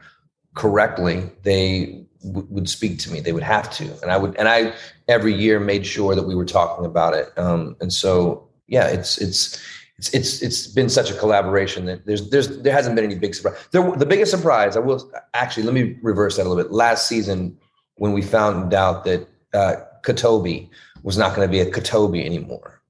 correctly, 0.55 1.31
they 1.43 2.05
w- 2.25 2.47
would 2.51 2.69
speak 2.69 2.99
to 3.01 3.13
me. 3.13 3.21
They 3.21 3.33
would 3.33 3.45
have 3.45 3.71
to, 3.75 3.85
and 4.03 4.11
I 4.11 4.17
would, 4.17 4.35
and 4.37 4.49
I 4.49 4.75
every 5.07 5.35
year 5.35 5.61
made 5.61 5.87
sure 5.87 6.17
that 6.17 6.25
we 6.25 6.35
were 6.35 6.45
talking 6.45 6.85
about 6.85 7.15
it. 7.15 7.37
Um, 7.39 7.77
and 7.81 7.93
so 7.93 8.49
yeah, 8.67 8.87
it's 8.87 9.19
it's 9.19 9.61
it's 9.99 10.11
it's 10.11 10.43
it's 10.43 10.67
been 10.69 10.89
such 10.89 11.11
a 11.11 11.15
collaboration 11.15 11.85
that 11.87 12.07
there's 12.07 12.31
there's 12.31 12.61
there 12.61 12.73
hasn't 12.73 12.95
been 12.95 13.05
any 13.05 13.17
big 13.17 13.35
surprise. 13.35 13.57
There, 13.73 13.91
the 13.97 14.07
biggest 14.07 14.31
surprise 14.31 14.77
I 14.77 14.81
will 14.81 15.11
actually 15.35 15.65
let 15.65 15.75
me 15.75 15.99
reverse 16.03 16.37
that 16.37 16.47
a 16.47 16.49
little 16.49 16.63
bit. 16.63 16.73
Last 16.73 17.09
season, 17.09 17.59
when 17.97 18.13
we 18.13 18.23
found 18.23 18.73
out 18.75 19.05
that 19.05 19.29
uh, 19.53 19.77
Katobi 20.03 20.69
was 21.03 21.19
not 21.19 21.35
going 21.35 21.47
to 21.49 21.51
be 21.51 21.59
a 21.59 21.69
Katobi 21.69 22.25
anymore, 22.25 22.81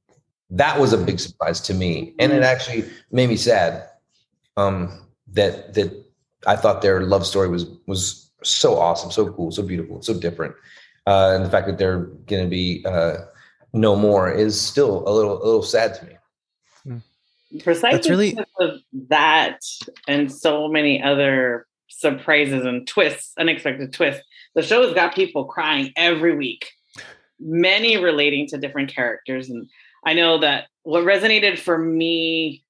that 0.51 0.79
was 0.79 0.93
a 0.93 0.99
big 0.99 1.19
surprise 1.19 1.61
to 1.63 1.75
me, 1.75 2.15
and 2.19 2.31
it 2.31 2.43
actually 2.43 2.85
made 3.11 3.29
me 3.31 3.37
sad. 3.37 3.89
Um, 4.59 5.07
that 5.33 5.73
that 5.75 6.05
I 6.47 6.57
thought 6.57 6.83
their 6.83 7.01
love 7.01 7.27
story 7.27 7.49
was 7.49 7.65
was 7.87 8.31
so 8.43 8.79
awesome, 8.79 9.11
so 9.11 9.33
cool, 9.33 9.51
so 9.51 9.63
beautiful, 9.63 10.03
so 10.03 10.13
different, 10.13 10.55
uh, 11.07 11.33
and 11.35 11.45
the 11.45 11.51
fact 11.51 11.69
that 11.69 11.79
they're 11.79 12.01
going 12.27 12.45
to 12.45 12.51
be 12.51 12.85
uh, 12.85 13.17
no 13.73 13.97
more 13.97 14.31
is 14.31 14.61
still 14.61 15.09
a 15.09 15.11
little 15.11 15.43
a 15.43 15.45
little 15.45 15.63
sad 15.63 15.95
to 15.95 16.05
me. 16.05 16.18
Precisely 17.63 17.91
That's 17.93 18.09
really... 18.09 18.31
because 18.31 18.47
of 18.61 18.81
that 19.09 19.61
and 20.07 20.31
so 20.31 20.69
many 20.69 21.03
other 21.03 21.67
surprises 21.89 22.65
and 22.65 22.87
twists, 22.87 23.33
unexpected 23.39 23.93
twists. 23.93 24.23
The 24.55 24.63
show 24.63 24.83
has 24.83 24.95
got 24.95 25.15
people 25.15 25.45
crying 25.45 25.93
every 25.97 26.37
week, 26.37 26.71
many 27.41 27.97
relating 27.97 28.47
to 28.49 28.59
different 28.59 28.95
characters. 28.95 29.49
And 29.49 29.69
I 30.05 30.15
know 30.15 30.39
that 30.39 30.67
what 30.83 31.05
resonated 31.05 31.59
for 31.59 31.79
me, 31.79 32.65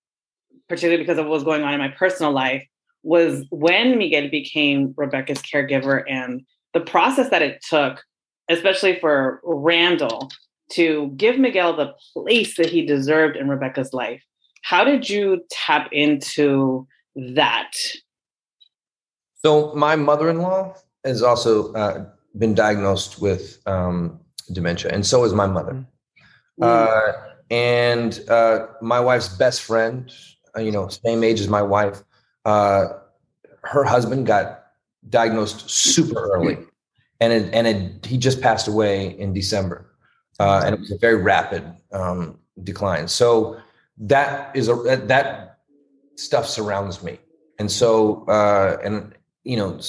particularly 0.69 1.03
because 1.03 1.19
of 1.19 1.27
what 1.27 1.33
was 1.33 1.45
going 1.45 1.63
on 1.63 1.75
in 1.75 1.81
my 1.81 1.89
personal 1.89 2.33
life, 2.33 2.65
was 3.03 3.45
when 3.51 3.99
Miguel 3.99 4.29
became 4.29 4.95
Rebecca's 4.97 5.43
caregiver 5.43 6.03
and 6.09 6.43
the 6.75 6.81
process 6.81 7.31
that 7.31 7.43
it 7.43 7.65
took, 7.69 8.03
especially 8.49 8.99
for 8.99 9.41
Randall, 9.45 10.31
to 10.73 11.13
give 11.17 11.39
Miguel 11.39 11.77
the 11.77 11.95
place 12.13 12.57
that 12.57 12.71
he 12.71 12.85
deserved 12.85 13.37
in 13.37 13.49
Rebecca's 13.49 13.93
life 13.93 14.23
how 14.62 14.85
did 14.85 15.09
you 15.09 15.45
tap 15.50 15.88
into 15.93 16.87
that? 17.17 17.73
So 19.45 19.73
my 19.75 19.97
mother-in-law 19.97 20.75
has 21.05 21.23
also 21.23 21.73
uh, 21.75 22.07
been 22.37 22.55
diagnosed 22.55 23.21
with 23.21 23.61
um, 23.67 24.21
dementia, 24.53 24.91
and 24.93 25.07
so 25.07 25.25
is 25.25 25.33
my 25.33 25.47
mother. 25.47 25.85
Mm-hmm. 26.61 26.62
Uh, 26.62 27.12
and 27.50 28.21
uh, 28.29 28.67
my 28.83 29.00
wife's 29.00 29.29
best 29.29 29.62
friend, 29.62 30.12
uh, 30.57 30.61
you 30.61 30.71
know, 30.71 30.88
same 30.88 31.23
age 31.25 31.41
as 31.41 31.49
my 31.49 31.62
wife, 31.62 32.03
uh, 32.45 32.88
her 33.62 33.85
husband 33.85 34.27
got 34.27 34.65
diagnosed 35.09 35.71
super 35.71 36.31
early, 36.33 36.59
and 37.21 37.33
it, 37.33 37.55
and 37.55 37.67
it, 37.67 38.07
he 38.07 38.19
just 38.19 38.41
passed 38.41 38.69
away 38.69 39.19
in 39.19 39.33
December, 39.33 39.95
uh, 40.41 40.62
and 40.65 40.75
it 40.75 40.81
was 40.81 40.91
a 40.91 40.99
very 40.99 41.17
rapid 41.17 41.65
um, 41.93 42.38
decline. 42.65 43.09
So 43.09 43.59
that 44.00 44.55
is 44.57 44.69
a 44.69 44.75
that 45.07 45.59
stuff 46.17 46.47
surrounds 46.47 47.02
me 47.02 47.19
And 47.59 47.71
so, 47.71 48.25
uh, 48.26 48.78
and 48.85 49.14
you 49.45 49.57
know, 49.57 49.81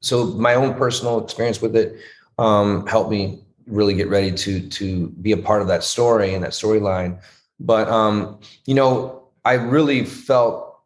so 0.00 0.26
my 0.26 0.54
own 0.54 0.74
personal 0.74 1.22
experience 1.22 1.60
with 1.60 1.76
it 1.76 1.96
um, 2.38 2.86
helped 2.86 3.10
me 3.10 3.44
really 3.66 3.94
get 3.94 4.08
ready 4.08 4.32
to 4.32 4.68
to 4.68 5.08
be 5.20 5.32
a 5.32 5.36
part 5.36 5.62
of 5.62 5.68
that 5.68 5.84
story 5.84 6.34
and 6.34 6.42
that 6.44 6.52
storyline. 6.52 7.20
But 7.60 7.88
um, 7.88 8.40
you 8.66 8.74
know, 8.74 9.28
I 9.44 9.54
really 9.54 10.04
felt 10.04 10.78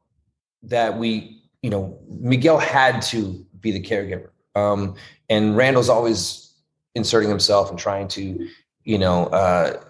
that 0.64 0.98
we, 0.98 1.42
you 1.62 1.70
know, 1.70 1.98
Miguel 2.08 2.58
had 2.58 3.02
to 3.02 3.44
be 3.60 3.72
the 3.72 3.82
caregiver, 3.82 4.30
um, 4.54 4.94
and 5.28 5.56
Randall's 5.56 5.88
always 5.88 6.54
inserting 6.94 7.30
himself 7.30 7.70
and 7.70 7.78
trying 7.78 8.08
to, 8.08 8.48
you 8.84 8.98
know, 8.98 9.26
uh, 9.26 9.80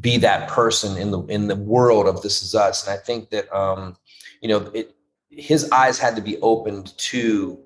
be 0.00 0.16
that 0.18 0.48
person 0.48 0.96
in 0.96 1.10
the 1.10 1.20
in 1.26 1.48
the 1.48 1.56
world 1.56 2.06
of 2.06 2.22
This 2.22 2.42
Is 2.42 2.54
Us. 2.54 2.86
And 2.86 2.98
I 2.98 3.02
think 3.02 3.30
that, 3.30 3.52
um, 3.54 3.96
you 4.40 4.48
know, 4.48 4.70
it 4.74 4.96
his 5.30 5.70
eyes 5.72 5.98
had 5.98 6.16
to 6.16 6.22
be 6.22 6.38
opened 6.38 6.96
to 6.98 7.58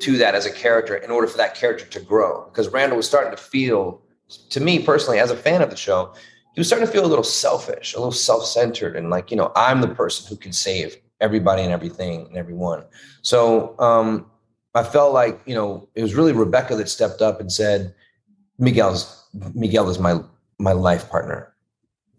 to 0.00 0.18
that 0.18 0.34
as 0.34 0.46
a 0.46 0.52
character 0.52 0.96
in 0.96 1.10
order 1.10 1.26
for 1.26 1.36
that 1.38 1.54
character 1.54 1.86
to 1.86 2.00
grow. 2.00 2.44
Because 2.46 2.68
Randall 2.68 2.96
was 2.96 3.06
starting 3.06 3.30
to 3.30 3.42
feel, 3.42 4.02
to 4.50 4.60
me 4.60 4.82
personally, 4.82 5.18
as 5.18 5.30
a 5.30 5.36
fan 5.36 5.62
of 5.62 5.70
the 5.70 5.76
show, 5.76 6.12
he 6.54 6.60
was 6.60 6.66
starting 6.66 6.86
to 6.86 6.92
feel 6.92 7.04
a 7.04 7.06
little 7.06 7.24
selfish, 7.24 7.94
a 7.94 7.98
little 7.98 8.12
self-centered, 8.12 8.96
and 8.96 9.08
like, 9.08 9.30
you 9.30 9.36
know, 9.36 9.52
I'm 9.56 9.80
the 9.80 9.88
person 9.88 10.28
who 10.28 10.36
can 10.36 10.52
save 10.52 10.96
everybody 11.20 11.62
and 11.62 11.72
everything 11.72 12.26
and 12.26 12.36
everyone. 12.36 12.84
So 13.22 13.78
um, 13.78 14.26
I 14.74 14.82
felt 14.82 15.12
like, 15.14 15.40
you 15.46 15.54
know, 15.54 15.88
it 15.94 16.02
was 16.02 16.14
really 16.14 16.32
Rebecca 16.32 16.76
that 16.76 16.88
stepped 16.88 17.22
up 17.22 17.40
and 17.40 17.50
said, 17.50 17.94
Miguel's 18.58 19.28
Miguel 19.54 19.88
is 19.88 19.98
my 19.98 20.20
my 20.64 20.72
life 20.72 21.08
partner. 21.08 21.54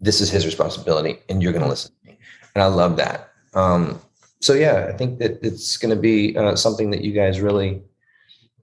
This 0.00 0.20
is 0.20 0.30
his 0.30 0.46
responsibility, 0.46 1.18
and 1.28 1.42
you're 1.42 1.52
gonna 1.52 1.68
listen 1.68 1.92
to 1.92 2.10
me. 2.10 2.18
And 2.54 2.62
I 2.62 2.66
love 2.66 2.96
that. 2.96 3.32
Um, 3.54 4.00
so 4.40 4.52
yeah, 4.54 4.86
I 4.88 4.92
think 4.92 5.18
that 5.18 5.38
it's 5.42 5.76
going 5.76 5.94
to 5.94 6.00
be 6.00 6.36
uh, 6.36 6.56
something 6.56 6.90
that 6.90 7.02
you 7.02 7.12
guys 7.12 7.40
really, 7.40 7.82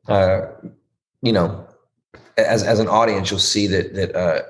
uh, 0.07 0.41
you 1.21 1.33
know, 1.33 1.67
as 2.37 2.63
as 2.63 2.79
an 2.79 2.87
audience, 2.87 3.29
you'll 3.29 3.39
see 3.39 3.67
that 3.67 3.93
that 3.95 4.15
uh, 4.15 4.41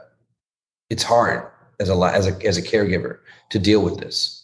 it's 0.89 1.03
hard 1.03 1.47
as 1.79 1.89
a 1.89 1.95
as 1.95 2.27
a 2.27 2.47
as 2.47 2.57
a 2.57 2.61
caregiver 2.61 3.19
to 3.49 3.59
deal 3.59 3.81
with 3.81 3.99
this. 3.99 4.42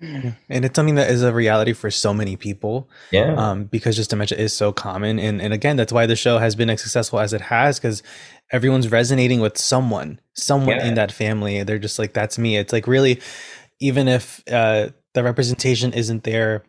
And 0.00 0.64
it's 0.64 0.76
something 0.76 0.94
that 0.94 1.10
is 1.10 1.22
a 1.22 1.32
reality 1.32 1.72
for 1.72 1.90
so 1.90 2.14
many 2.14 2.36
people. 2.36 2.88
Yeah. 3.10 3.34
Um, 3.34 3.64
because 3.64 3.96
just 3.96 4.10
dementia 4.10 4.38
is 4.38 4.52
so 4.52 4.72
common. 4.72 5.18
And 5.18 5.40
and 5.40 5.52
again, 5.52 5.76
that's 5.76 5.92
why 5.92 6.06
the 6.06 6.16
show 6.16 6.38
has 6.38 6.54
been 6.54 6.70
as 6.70 6.80
successful 6.80 7.20
as 7.20 7.32
it 7.32 7.40
has, 7.40 7.78
because 7.78 8.02
everyone's 8.52 8.90
resonating 8.90 9.40
with 9.40 9.58
someone, 9.58 10.20
someone 10.34 10.76
yeah. 10.76 10.86
in 10.86 10.94
that 10.94 11.12
family. 11.12 11.62
They're 11.62 11.78
just 11.78 11.98
like, 11.98 12.12
that's 12.12 12.38
me. 12.38 12.56
It's 12.56 12.72
like 12.72 12.86
really, 12.86 13.20
even 13.80 14.08
if 14.08 14.42
uh 14.50 14.88
the 15.14 15.22
representation 15.22 15.92
isn't 15.92 16.24
there 16.24 16.64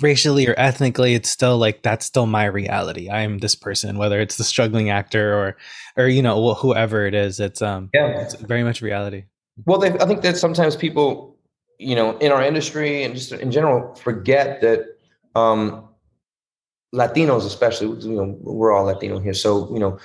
racially 0.00 0.46
or 0.46 0.54
ethnically 0.56 1.14
it's 1.14 1.28
still 1.28 1.58
like 1.58 1.82
that's 1.82 2.06
still 2.06 2.26
my 2.26 2.44
reality 2.44 3.08
i 3.08 3.22
am 3.22 3.38
this 3.38 3.54
person 3.54 3.98
whether 3.98 4.20
it's 4.20 4.36
the 4.36 4.44
struggling 4.44 4.88
actor 4.88 5.34
or 5.34 5.56
or 5.96 6.06
you 6.06 6.22
know 6.22 6.54
whoever 6.54 7.06
it 7.06 7.14
is 7.14 7.40
it's 7.40 7.60
um 7.60 7.90
yeah 7.92 8.20
it's 8.20 8.34
very 8.34 8.62
much 8.62 8.82
reality 8.82 9.24
well 9.66 9.82
i 9.84 10.06
think 10.06 10.22
that 10.22 10.36
sometimes 10.36 10.76
people 10.76 11.29
you 11.80 11.94
know 11.94 12.16
in 12.18 12.30
our 12.30 12.42
industry 12.42 13.02
and 13.02 13.14
just 13.14 13.32
in 13.32 13.50
general 13.50 13.94
forget 13.94 14.60
that 14.60 14.80
um 15.34 15.88
latinos 16.94 17.46
especially 17.46 17.88
you 18.06 18.14
know 18.14 18.36
we're 18.40 18.72
all 18.72 18.84
latino 18.84 19.18
here 19.18 19.34
so 19.34 19.72
you 19.72 19.78
know 19.78 19.98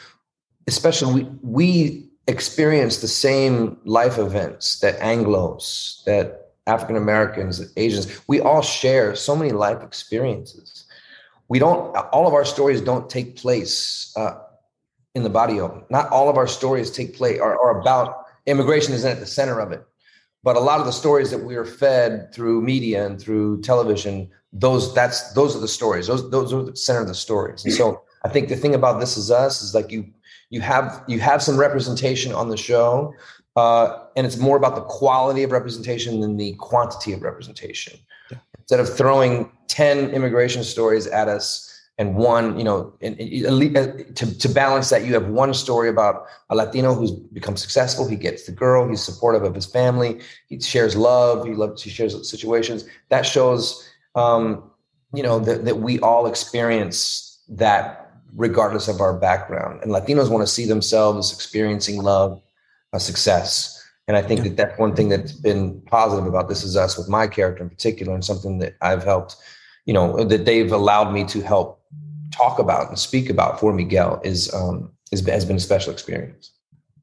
especially 0.67 1.13
we 1.13 1.29
we 1.43 2.09
experience 2.27 3.01
the 3.01 3.07
same 3.07 3.77
life 3.83 4.17
events 4.17 4.79
that 4.79 4.99
anglos 4.99 6.03
that 6.05 6.45
African 6.67 6.95
Americans, 6.95 7.61
Asians, 7.77 8.21
we 8.27 8.39
all 8.39 8.61
share 8.61 9.15
so 9.15 9.35
many 9.35 9.51
life 9.51 9.83
experiences. 9.83 10.85
We 11.47 11.59
don't, 11.59 11.95
all 12.11 12.25
of 12.25 12.33
our 12.33 12.45
stories 12.45 12.81
don't 12.81 13.07
take 13.07 13.35
place 13.35 14.11
uh, 14.17 14.39
in 15.13 15.21
the 15.21 15.29
barrio. 15.29 15.85
Not 15.89 16.09
all 16.09 16.27
of 16.27 16.37
our 16.37 16.47
stories 16.47 16.89
take 16.89 17.15
place 17.15 17.39
are, 17.39 17.59
are 17.59 17.79
about 17.79 18.25
immigration 18.47 18.93
isn't 18.93 19.09
at 19.09 19.19
the 19.19 19.27
center 19.27 19.59
of 19.59 19.71
it. 19.71 19.85
But 20.45 20.55
a 20.55 20.59
lot 20.59 20.79
of 20.79 20.85
the 20.85 20.91
stories 20.91 21.31
that 21.31 21.39
we 21.39 21.55
are 21.55 21.65
fed 21.65 22.31
through 22.31 22.61
media 22.61 23.03
and 23.03 23.19
through 23.19 23.61
television, 23.61 24.29
those 24.53 24.93
that's 24.93 25.33
those 25.33 25.55
are 25.55 25.59
the 25.59 25.67
stories. 25.67 26.05
Those 26.05 26.29
those 26.29 26.53
are 26.53 26.61
the 26.61 26.75
center 26.75 27.01
of 27.01 27.07
the 27.07 27.15
stories. 27.15 27.65
And 27.65 27.73
so 27.73 28.03
I 28.23 28.29
think 28.29 28.49
the 28.49 28.55
thing 28.55 28.75
about 28.75 28.99
This 28.99 29.17
Is 29.17 29.31
Us 29.31 29.63
is 29.63 29.73
like 29.73 29.91
you 29.91 30.05
you 30.51 30.61
have 30.61 31.03
you 31.07 31.19
have 31.19 31.41
some 31.41 31.57
representation 31.57 32.31
on 32.31 32.49
the 32.49 32.57
show, 32.57 33.11
uh, 33.55 34.05
and 34.15 34.27
it's 34.27 34.37
more 34.37 34.55
about 34.55 34.75
the 34.75 34.83
quality 34.83 35.41
of 35.41 35.51
representation 35.51 36.19
than 36.19 36.37
the 36.37 36.53
quantity 36.53 37.11
of 37.11 37.23
representation. 37.23 37.97
Yeah. 38.29 38.37
Instead 38.59 38.79
of 38.79 38.95
throwing 38.95 39.51
10 39.67 40.11
immigration 40.11 40.63
stories 40.63 41.07
at 41.07 41.27
us 41.27 41.74
and 41.97 42.15
one, 42.15 42.57
you 42.57 42.63
know, 42.65 42.93
and, 43.01 43.17
and, 43.19 43.77
uh, 43.77 43.87
to, 44.15 44.37
to 44.37 44.49
balance 44.49 44.89
that, 44.89 45.05
you 45.05 45.13
have 45.13 45.27
one 45.27 45.53
story 45.53 45.87
about 45.87 46.25
a 46.49 46.55
Latino 46.55 46.93
who's 46.93 47.11
become 47.11 47.55
successful. 47.55 48.07
He 48.07 48.17
gets 48.17 48.45
the 48.45 48.51
girl. 48.51 48.87
He's 48.87 49.01
supportive 49.01 49.43
of 49.43 49.55
his 49.55 49.65
family. 49.65 50.19
He 50.47 50.59
shares 50.59 50.95
love. 50.97 51.45
He 51.45 51.53
loves. 51.53 51.81
He 51.81 51.89
shares 51.89 52.29
situations. 52.29 52.85
That 53.09 53.25
shows, 53.25 53.87
um, 54.15 54.69
you 55.13 55.23
know, 55.23 55.39
that, 55.39 55.63
that 55.63 55.77
we 55.77 55.99
all 55.99 56.27
experience 56.27 57.41
that 57.47 58.11
regardless 58.35 58.89
of 58.89 58.99
our 58.99 59.17
background. 59.17 59.81
And 59.81 59.91
Latinos 59.91 60.29
want 60.29 60.45
to 60.45 60.51
see 60.51 60.65
themselves 60.65 61.31
experiencing 61.31 62.01
love 62.01 62.41
a 62.91 62.99
success. 62.99 63.71
And 64.07 64.17
I 64.17 64.21
think 64.21 64.43
that 64.43 64.57
that's 64.57 64.77
one 64.77 64.95
thing 64.95 65.09
that's 65.09 65.31
been 65.31 65.81
positive 65.81 66.27
about 66.27 66.49
This 66.49 66.63
Is 66.63 66.75
Us 66.75 66.97
with 66.97 67.07
my 67.07 67.25
character 67.25 67.63
in 67.63 67.69
particular, 67.69 68.13
and 68.13 68.23
something 68.23 68.59
that 68.59 68.75
I've 68.81 69.03
helped, 69.03 69.37
you 69.85 69.93
know, 69.93 70.23
that 70.25 70.45
they've 70.45 70.71
allowed 70.71 71.11
me 71.11 71.23
to 71.25 71.41
help 71.41 71.81
talk 72.31 72.59
about 72.59 72.89
and 72.89 72.99
speak 72.99 73.29
about 73.29 73.59
for 73.59 73.73
Miguel 73.73 74.21
is 74.23 74.53
um, 74.53 74.91
is 75.11 75.25
has 75.27 75.45
been 75.45 75.57
a 75.57 75.59
special 75.59 75.91
experience. 75.91 76.51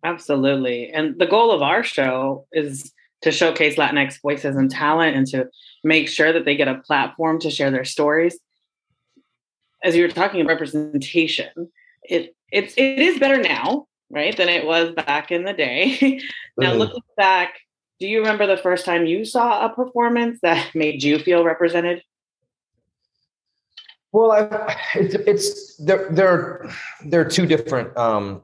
Absolutely, 0.05 0.91
and 0.91 1.19
the 1.19 1.27
goal 1.27 1.51
of 1.51 1.63
our 1.63 1.83
show 1.83 2.47
is 2.53 2.93
to 3.23 3.31
showcase 3.31 3.77
Latinx 3.77 4.21
voices 4.21 4.57
and 4.57 4.71
talent, 4.71 5.17
and 5.17 5.27
to 5.29 5.49
make 5.85 6.09
sure 6.09 6.33
that 6.33 6.45
they 6.45 6.57
get 6.57 6.69
a 6.69 6.79
platform 6.79 7.39
to 7.41 7.51
share 7.51 7.71
their 7.71 7.85
stories. 7.85 8.39
As 9.85 9.97
you 9.97 10.03
were 10.03 10.09
talking 10.09 10.41
about 10.41 10.51
representation, 10.51 11.71
it 12.03 12.35
it's 12.51 12.75
it 12.77 12.99
is 12.99 13.19
better 13.19 13.41
now 13.41 13.87
right, 14.13 14.37
than 14.37 14.49
it 14.49 14.65
was 14.65 14.93
back 14.93 15.33
in 15.33 15.45
the 15.45 15.53
day. 15.53 16.21
now, 16.57 16.71
mm-hmm. 16.71 16.79
looking 16.79 17.03
back, 17.17 17.55
do 17.99 18.07
you 18.07 18.21
remember 18.21 18.47
the 18.47 18.57
first 18.57 18.85
time 18.85 19.07
you 19.07 19.25
saw 19.25 19.65
a 19.65 19.75
performance 19.75 20.39
that 20.43 20.75
made 20.75 21.03
you 21.03 21.19
feel 21.19 21.43
represented? 21.43 22.03
Well, 24.13 24.33
I, 24.33 24.77
it's, 24.95 25.15
it's 25.15 25.77
there. 25.77 26.09
There, 26.11 26.71
there 27.05 27.21
are 27.23 27.29
two 27.29 27.47
different 27.47 27.97
um, 27.97 28.43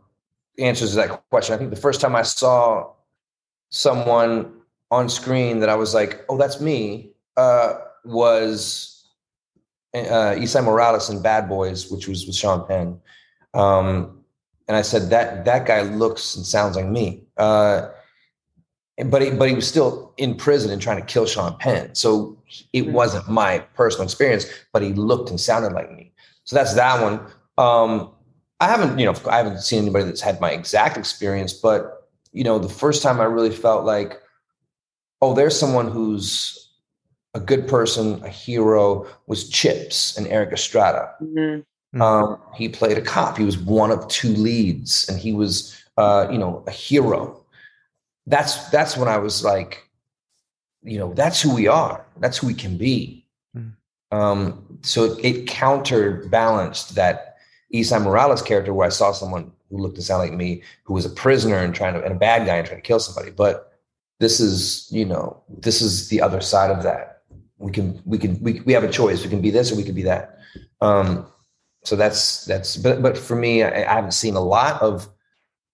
answers 0.58 0.90
to 0.90 0.96
that 0.96 1.22
question. 1.30 1.54
I 1.54 1.58
think 1.58 1.70
the 1.70 1.76
first 1.76 2.00
time 2.00 2.16
I 2.16 2.22
saw 2.22 2.90
someone 3.70 4.52
on 4.90 5.08
screen 5.08 5.60
that 5.60 5.68
I 5.68 5.74
was 5.74 5.94
like, 5.94 6.24
"Oh, 6.28 6.38
that's 6.38 6.60
me," 6.60 7.12
uh, 7.36 7.74
was 8.04 9.04
uh, 9.94 10.34
Esai 10.36 10.64
Morales 10.64 11.10
in 11.10 11.22
Bad 11.22 11.48
Boys, 11.48 11.90
which 11.90 12.08
was 12.08 12.26
with 12.26 12.34
Sean 12.34 12.66
Penn. 12.66 13.00
Um, 13.54 14.24
and 14.68 14.76
I 14.76 14.82
said 14.82 15.10
that 15.10 15.44
that 15.44 15.66
guy 15.66 15.82
looks 15.82 16.36
and 16.36 16.44
sounds 16.44 16.76
like 16.76 16.86
me. 16.86 17.24
Uh, 17.36 17.88
but 19.06 19.22
he, 19.22 19.30
but 19.30 19.48
he 19.48 19.54
was 19.54 19.68
still 19.68 20.12
in 20.16 20.34
prison 20.34 20.70
and 20.70 20.82
trying 20.82 20.98
to 20.98 21.06
kill 21.06 21.26
Sean 21.26 21.56
Penn. 21.58 21.94
So 21.94 22.36
it 22.72 22.84
hmm. 22.84 22.92
wasn't 22.92 23.28
my 23.28 23.60
personal 23.74 24.04
experience, 24.04 24.46
but 24.72 24.82
he 24.82 24.92
looked 24.92 25.30
and 25.30 25.40
sounded 25.40 25.72
like 25.72 25.92
me. 25.92 26.12
So 26.44 26.56
that's 26.56 26.74
that 26.74 27.02
one. 27.02 27.20
Um, 27.58 28.10
I 28.60 28.66
haven't, 28.66 28.98
you 28.98 29.06
know, 29.06 29.14
I 29.30 29.36
haven't 29.36 29.60
seen 29.60 29.82
anybody 29.82 30.04
that's 30.04 30.20
had 30.20 30.40
my 30.40 30.50
exact 30.50 30.96
experience, 30.96 31.52
but 31.52 32.08
you 32.32 32.44
know, 32.44 32.58
the 32.58 32.68
first 32.68 33.02
time 33.02 33.20
I 33.20 33.24
really 33.24 33.50
felt 33.50 33.84
like, 33.84 34.20
oh, 35.22 35.34
there's 35.34 35.58
someone 35.58 35.88
who's 35.88 36.68
a 37.34 37.40
good 37.40 37.68
person, 37.68 38.22
a 38.24 38.28
hero, 38.28 39.06
was 39.26 39.48
Chips 39.48 40.16
and 40.16 40.26
Erik 40.26 40.52
Estrada. 40.52 41.12
Mm-hmm. 41.22 41.60
Mm-hmm. 41.96 42.02
Um, 42.02 42.38
he 42.54 42.68
played 42.68 42.98
a 42.98 43.02
cop. 43.02 43.38
He 43.38 43.44
was 43.44 43.58
one 43.58 43.90
of 43.90 44.06
two 44.08 44.30
leads, 44.30 45.08
and 45.08 45.18
he 45.18 45.32
was, 45.32 45.82
uh, 45.96 46.28
you 46.30 46.38
know, 46.38 46.62
a 46.66 46.70
hero. 46.70 47.37
That's 48.28 48.68
that's 48.70 48.96
when 48.96 49.08
I 49.08 49.18
was 49.18 49.44
like, 49.44 49.88
you 50.82 50.98
know, 50.98 51.12
that's 51.14 51.40
who 51.40 51.54
we 51.54 51.66
are. 51.66 52.04
That's 52.18 52.38
who 52.38 52.46
we 52.46 52.54
can 52.54 52.76
be. 52.76 53.26
Mm-hmm. 53.56 54.16
Um, 54.16 54.78
so 54.82 55.04
it, 55.04 55.24
it 55.24 55.46
counterbalanced 55.46 56.94
that 56.94 57.36
Esai 57.74 58.02
Morales 58.02 58.42
character, 58.42 58.72
where 58.74 58.86
I 58.86 58.90
saw 58.90 59.12
someone 59.12 59.52
who 59.70 59.78
looked 59.78 59.96
to 59.96 60.02
sound 60.02 60.22
like 60.22 60.32
me, 60.32 60.62
who 60.84 60.94
was 60.94 61.04
a 61.04 61.10
prisoner 61.10 61.56
and 61.56 61.74
trying 61.74 61.94
to 61.94 62.02
and 62.02 62.14
a 62.14 62.18
bad 62.18 62.46
guy 62.46 62.56
and 62.56 62.66
trying 62.66 62.80
to 62.80 62.86
kill 62.86 63.00
somebody. 63.00 63.30
But 63.30 63.72
this 64.20 64.40
is, 64.40 64.88
you 64.90 65.04
know, 65.04 65.42
this 65.48 65.80
is 65.80 66.08
the 66.08 66.20
other 66.20 66.40
side 66.40 66.70
of 66.70 66.82
that. 66.82 67.22
We 67.58 67.72
can, 67.72 68.00
we 68.04 68.18
can, 68.18 68.40
we, 68.40 68.60
we 68.60 68.72
have 68.72 68.84
a 68.84 68.90
choice. 68.90 69.22
We 69.22 69.30
can 69.30 69.40
be 69.40 69.50
this 69.50 69.72
or 69.72 69.76
we 69.76 69.82
can 69.82 69.94
be 69.94 70.02
that. 70.04 70.38
Um, 70.80 71.26
so 71.84 71.96
that's 71.96 72.44
that's 72.44 72.76
but 72.76 73.02
but 73.02 73.16
for 73.16 73.36
me 73.36 73.62
i, 73.62 73.68
I 73.68 73.94
haven't 73.94 74.12
seen 74.12 74.34
a 74.34 74.40
lot 74.40 74.80
of 74.82 75.08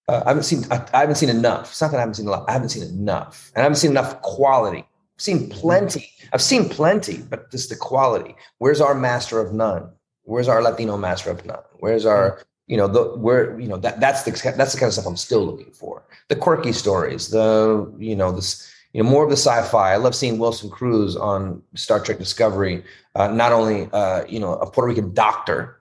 uh, 0.09 0.23
i 0.25 0.29
haven't 0.29 0.45
seen 0.45 0.65
I, 0.71 0.87
I, 0.93 1.01
haven't 1.01 1.17
seen 1.17 1.31
enough 1.31 1.71
it's 1.71 1.81
not 1.81 1.91
that 1.91 1.99
i 1.99 2.01
haven't 2.01 2.15
seen 2.15 2.27
a 2.27 2.31
lot 2.31 2.45
i 2.49 2.53
haven't 2.53 2.71
seen 2.71 2.83
enough 2.83 3.51
and 3.55 3.61
i 3.61 3.65
haven't 3.65 3.77
seen 3.77 3.91
enough 3.91 4.21
quality 4.23 4.87
I've 5.17 5.23
seen 5.23 5.49
plenty. 5.49 6.11
I've 6.33 6.43
seen 6.43 6.69
plenty, 6.69 7.19
but 7.19 7.51
just 7.51 7.69
the 7.69 7.77
quality. 7.77 8.35
Where's 8.59 8.81
our 8.81 8.95
master 8.95 9.39
of 9.39 9.53
none? 9.53 9.89
Where's 10.25 10.49
our 10.49 10.63
Latino 10.63 10.97
master 10.97 11.31
of 11.31 11.45
none? 11.47 11.63
Where's 11.79 12.05
our 12.05 12.43
you 12.67 12.77
know 12.77 12.89
the 12.89 13.17
where 13.17 13.59
you 13.61 13.69
know 13.69 13.77
that 13.77 14.01
that's 14.01 14.23
the 14.23 14.31
that's 14.57 14.73
the 14.73 14.81
kind 14.81 14.89
of 14.89 14.95
stuff 14.95 15.07
I'm 15.07 15.17
still 15.17 15.45
looking 15.45 15.73
for. 15.73 16.03
The 16.29 16.37
quirky 16.37 16.73
stories, 16.73 17.29
the 17.29 17.93
you 17.99 18.17
know 18.17 18.33
this 18.33 18.69
you 18.93 19.03
know 19.03 19.09
more 19.09 19.23
of 19.23 19.31
the 19.31 19.37
sci-fi. 19.37 19.93
I 19.93 19.97
love 19.97 20.15
seeing 20.15 20.39
Wilson 20.39 20.71
Cruz 20.71 21.15
on 21.15 21.63
Star 21.75 22.01
Trek 22.01 22.19
Discovery. 22.19 22.83
Uh, 23.15 23.29
not 23.29 23.53
only 23.53 23.89
uh, 23.93 24.25
you 24.27 24.41
know 24.41 24.55
a 24.55 24.69
Puerto 24.69 24.89
Rican 24.89 25.15
doctor, 25.15 25.77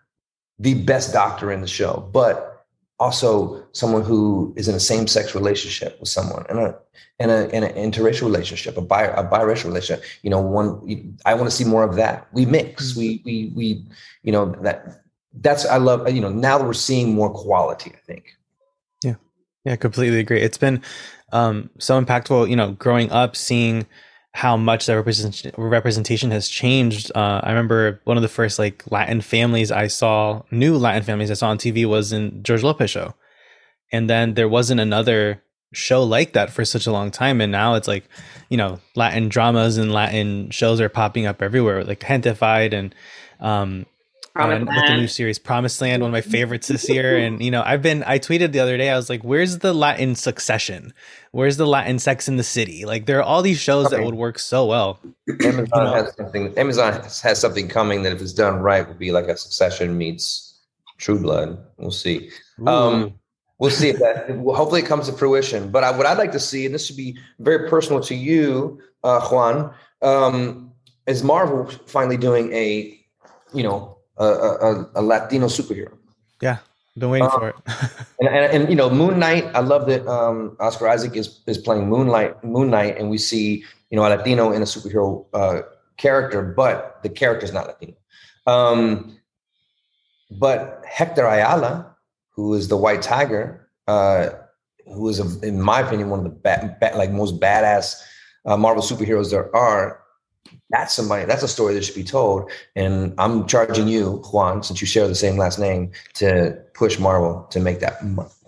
the 0.60 0.76
best 0.76 1.14
doctor 1.14 1.52
in 1.52 1.62
the 1.62 1.68
show, 1.68 2.08
but 2.14 2.53
also 3.00 3.66
someone 3.72 4.04
who 4.04 4.54
is 4.56 4.68
in 4.68 4.76
a 4.76 4.80
same-sex 4.80 5.36
relationship 5.36 6.00
with 6.00 6.10
someone 6.10 6.46
and 6.50 6.60
a 6.60 6.76
in 7.20 7.30
a 7.30 7.48
in 7.50 7.64
an 7.64 7.74
interracial 7.74 8.24
relationship, 8.24 8.78
a 8.78 8.82
bi 8.82 9.04
a 9.04 9.24
biracial 9.24 9.66
relationship. 9.66 10.04
You 10.24 10.30
know, 10.30 10.42
one 10.42 11.18
I 11.26 11.34
want 11.34 11.50
to 11.50 11.56
see 11.56 11.64
more 11.64 11.84
of 11.84 11.96
that. 11.96 12.28
We 12.34 12.46
mix. 12.46 12.92
Mm-hmm. 12.92 13.00
We 13.00 13.22
we 13.26 13.52
we 13.56 13.86
you 14.24 14.32
know 14.32 14.56
that 14.62 15.04
that's 15.34 15.66
I 15.66 15.78
love 15.78 16.12
you 16.12 16.22
know 16.22 16.30
now 16.30 16.58
that 16.58 16.66
we're 16.66 16.74
seeing 16.74 17.14
more 17.14 17.30
quality. 17.30 17.92
I 17.94 18.00
think. 18.06 18.26
Yeah, 19.04 19.16
yeah, 19.66 19.76
completely 19.76 20.20
agree. 20.20 20.42
It's 20.42 20.58
been 20.58 20.82
um, 21.32 21.70
so 21.80 22.02
impactful. 22.02 22.50
You 22.50 22.56
know, 22.56 22.72
growing 22.72 23.12
up, 23.12 23.36
seeing 23.36 23.86
how 24.34 24.58
much 24.58 24.88
that 24.88 24.96
representation 24.96 25.52
representation 25.58 26.32
has 26.32 26.50
changed. 26.50 27.12
Uh, 27.16 27.40
I 27.44 27.50
remember 27.50 28.02
one 28.04 28.18
of 28.18 28.24
the 28.24 28.30
first 28.30 28.58
like 28.58 28.84
Latin 28.92 29.22
families 29.22 29.72
I 29.72 29.88
saw, 29.88 30.42
new 30.50 30.76
Latin 30.76 31.04
families 31.04 31.30
I 31.30 31.36
saw 31.36 31.50
on 31.50 31.60
TV 31.60 31.86
was 31.86 32.12
in 32.12 32.42
George 32.44 32.64
Lopez 32.64 32.90
show, 32.90 33.14
and 33.92 34.10
then 34.10 34.34
there 34.34 34.50
wasn't 34.50 34.82
another 34.82 35.44
show 35.72 36.04
like 36.04 36.34
that 36.34 36.50
for 36.50 36.66
such 36.66 36.88
a 36.88 36.92
long 36.92 37.12
time, 37.12 37.42
and 37.42 37.52
now 37.52 37.76
it's 37.76 37.88
like, 37.88 38.10
you 38.50 38.58
know, 38.58 38.80
Latin 38.96 39.30
dramas 39.30 39.78
and 39.78 39.94
Latin 39.94 40.50
shows 40.50 40.82
are 40.82 40.90
popping 40.90 41.28
up 41.28 41.42
everywhere, 41.42 41.84
like 41.84 42.00
Gentefied 42.00 42.74
and 42.74 42.96
um, 43.40 43.86
uh, 44.36 44.48
with 44.60 44.88
the 44.88 44.98
new 44.98 45.08
series 45.08 45.38
Promised 45.38 45.80
Land, 45.80 46.02
one 46.02 46.10
of 46.10 46.14
my 46.14 46.22
favorites 46.32 46.68
this 46.68 46.90
year. 46.90 47.18
And 47.18 47.42
you 47.42 47.52
know, 47.52 47.62
I've 47.64 47.82
been 47.82 48.04
I 48.04 48.18
tweeted 48.20 48.52
the 48.52 48.60
other 48.60 48.78
day, 48.78 48.90
I 48.90 48.96
was 48.96 49.10
like, 49.10 49.24
"Where's 49.24 49.60
the 49.60 49.74
Latin 49.74 50.16
Succession? 50.16 50.94
Where's 51.32 51.58
the 51.58 51.68
Latin 51.68 52.00
Sex 52.00 52.28
in 52.28 52.38
the 52.38 52.44
City? 52.44 52.86
Like, 52.86 53.06
there 53.06 53.20
are 53.20 53.24
all 53.24 53.42
these 53.42 53.60
shows 53.60 53.88
okay. 53.88 53.98
that 53.98 54.06
would 54.06 54.16
work 54.16 54.40
so 54.40 54.66
well." 54.66 55.00
Amazon 55.42 55.68
you 55.74 55.84
know? 55.84 55.94
has 55.94 56.16
something. 56.16 56.58
Amazon 56.58 56.94
has 56.94 57.40
something 57.40 57.68
coming 57.68 58.04
that, 58.04 58.14
if 58.14 58.22
it's 58.22 58.34
done 58.34 58.56
right, 58.60 58.88
will 58.88 58.96
be 58.96 59.12
like 59.12 59.28
a 59.28 59.38
Succession 59.38 59.98
meets 59.98 60.60
True 60.98 61.20
Blood. 61.20 61.58
We'll 61.78 61.92
see. 61.92 62.32
Um, 62.66 63.14
we'll 63.60 63.72
see 63.72 63.90
if 63.90 64.00
that. 64.00 64.30
hopefully, 64.30 64.82
it 64.82 64.88
comes 64.88 65.08
to 65.08 65.14
fruition. 65.14 65.70
But 65.70 65.84
I, 65.84 65.96
what 65.96 66.08
I'd 66.08 66.18
like 66.18 66.32
to 66.32 66.40
see, 66.40 66.66
and 66.66 66.74
this 66.74 66.90
would 66.90 66.98
be 66.98 67.18
very 67.40 67.70
personal 67.70 68.02
to 68.02 68.16
you, 68.16 68.82
uh, 69.04 69.22
Juan, 69.28 69.74
um, 70.02 70.72
is 71.06 71.24
Marvel 71.24 71.66
finally 71.86 72.18
doing 72.18 72.52
a, 72.52 73.00
you 73.54 73.62
know 73.62 73.93
a, 74.18 74.26
a, 74.26 74.90
a 74.96 75.02
Latino 75.02 75.48
superhero. 75.48 75.98
Yeah, 76.42 76.58
been 76.98 77.10
waiting 77.10 77.30
um, 77.30 77.32
for 77.32 77.50
it. 77.50 77.56
and, 78.20 78.30
and, 78.30 78.54
and, 78.54 78.70
you 78.70 78.76
know, 78.76 78.90
Moon 78.90 79.20
Knight. 79.20 79.46
I 79.56 79.60
love 79.60 79.88
that 79.88 80.08
um, 80.08 80.56
Oscar 80.60 80.88
Isaac 80.90 81.16
is 81.16 81.42
is 81.48 81.58
playing 81.58 81.90
Moonlight, 81.90 82.44
Moon 82.44 82.70
Knight, 82.70 82.98
and 82.98 83.10
we 83.10 83.18
see 83.18 83.64
you 83.90 83.96
know 83.96 84.06
a 84.06 84.10
Latino 84.10 84.52
in 84.52 84.62
a 84.62 84.66
superhero 84.66 85.26
uh, 85.34 85.62
character, 85.98 86.42
but 86.42 87.02
the 87.04 87.10
character 87.10 87.46
is 87.46 87.54
not 87.54 87.68
Latino. 87.68 87.94
Um, 88.46 89.20
but 90.32 90.84
Hector 90.88 91.26
Ayala, 91.26 91.96
who 92.32 92.54
is 92.54 92.68
the 92.68 92.78
White 92.78 93.02
Tiger, 93.02 93.70
uh, 93.88 94.30
who 94.86 95.10
is, 95.10 95.20
a, 95.20 95.48
in 95.48 95.62
my 95.62 95.82
opinion, 95.82 96.10
one 96.10 96.20
of 96.20 96.26
the 96.26 96.32
ba- 96.32 96.78
ba- 96.80 96.98
like 96.98 97.12
most 97.12 97.40
badass 97.40 98.02
uh, 98.46 98.58
Marvel 98.58 98.84
superheroes 98.84 99.32
there 99.32 99.56
are, 99.56 100.03
that's 100.70 100.94
somebody 100.94 101.26
that's 101.26 101.44
a 101.44 101.48
story 101.48 101.74
that 101.74 101.84
should 101.84 101.96
be 101.96 102.04
told 102.04 102.50
and 102.76 103.14
i'm 103.18 103.46
charging 103.48 103.88
you 103.88 104.22
juan 104.32 104.64
since 104.64 104.82
you 104.82 104.88
share 104.88 105.08
the 105.08 105.16
same 105.16 105.38
last 105.38 105.60
name 105.60 105.92
to 106.14 106.58
push 106.74 107.00
marvel 107.00 107.46
to 107.50 107.60
make 107.60 107.80
that 107.80 108.00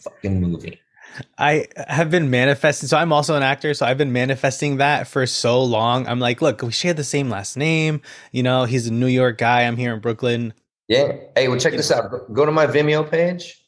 fucking 0.02 0.42
movie 0.42 0.80
I 1.38 1.68
have 1.88 2.12
been 2.12 2.30
manifesting. 2.30 2.88
So 2.88 2.98
I'm 2.98 3.14
also 3.14 3.36
an 3.36 3.44
actor. 3.44 3.74
So 3.74 3.86
I've 3.86 3.98
been 3.98 4.12
manifesting 4.12 4.78
that 4.78 5.08
for 5.08 5.26
so 5.26 5.64
long. 5.64 6.06
I'm 6.08 6.20
like, 6.20 6.42
look, 6.42 6.62
we 6.62 6.72
share 6.72 6.94
the 6.94 7.06
same 7.06 7.30
last 7.30 7.56
name. 7.56 8.02
You 8.34 8.44
know, 8.44 8.66
he's 8.66 8.88
a 8.88 8.94
New 8.94 9.08
York 9.08 9.38
guy. 9.38 9.62
I'm 9.62 9.78
here 9.78 9.94
in 9.94 10.02
Brooklyn. 10.02 10.54
Yeah. 10.90 11.14
Hey, 11.36 11.48
well, 11.48 11.58
check 11.58 11.72
this 11.74 11.90
out. 11.90 12.34
Go 12.34 12.46
to 12.46 12.52
my 12.52 12.68
Vimeo 12.68 13.10
page. 13.10 13.62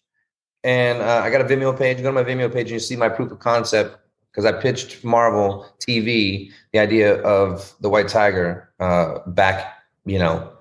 And 0.64 1.02
uh, 1.02 1.22
I 1.24 1.30
got 1.30 1.40
a 1.40 1.46
Vimeo 1.46 1.78
page. 1.78 2.00
Go 2.00 2.04
to 2.04 2.12
my 2.12 2.24
Vimeo 2.24 2.52
page 2.52 2.66
and 2.66 2.72
you 2.72 2.80
see 2.80 2.96
my 2.96 3.10
proof 3.10 3.32
of 3.32 3.40
concept 3.40 3.98
because 4.38 4.54
I 4.54 4.62
pitched 4.62 5.04
Marvel 5.04 5.66
TV 5.80 6.52
the 6.72 6.78
idea 6.78 7.20
of 7.24 7.74
the 7.82 7.90
White 7.90 8.08
Tiger 8.08 8.72
uh, 8.80 9.18
back, 9.26 9.74
you 10.06 10.20
know, 10.20 10.54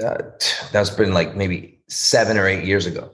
uh, 0.00 0.18
that's 0.70 0.90
been 0.90 1.12
like 1.12 1.34
maybe 1.34 1.80
seven 1.88 2.38
or 2.38 2.46
eight 2.46 2.64
years 2.64 2.86
ago. 2.86 3.12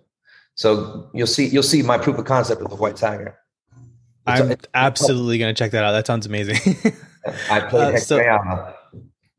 So 0.55 1.09
you'll 1.15 1.27
see 1.27 1.47
you'll 1.47 1.63
see 1.63 1.83
my 1.83 1.97
proof 1.97 2.19
of 2.19 2.27
concept 2.27 2.61
of 2.61 2.69
the 2.69 2.77
White 2.77 2.97
Tiger. 2.97 3.39
It's, 4.29 4.41
I'm 4.41 4.51
it's, 4.51 4.67
absolutely 4.75 5.39
gonna 5.39 5.55
check 5.55 5.71
that 5.71 5.83
out. 5.83 5.93
That 5.93 6.07
sounds 6.07 6.27
amazing. 6.27 6.57
I 7.51 7.61
played 7.61 7.95
uh, 7.95 7.99
so, 7.99 8.19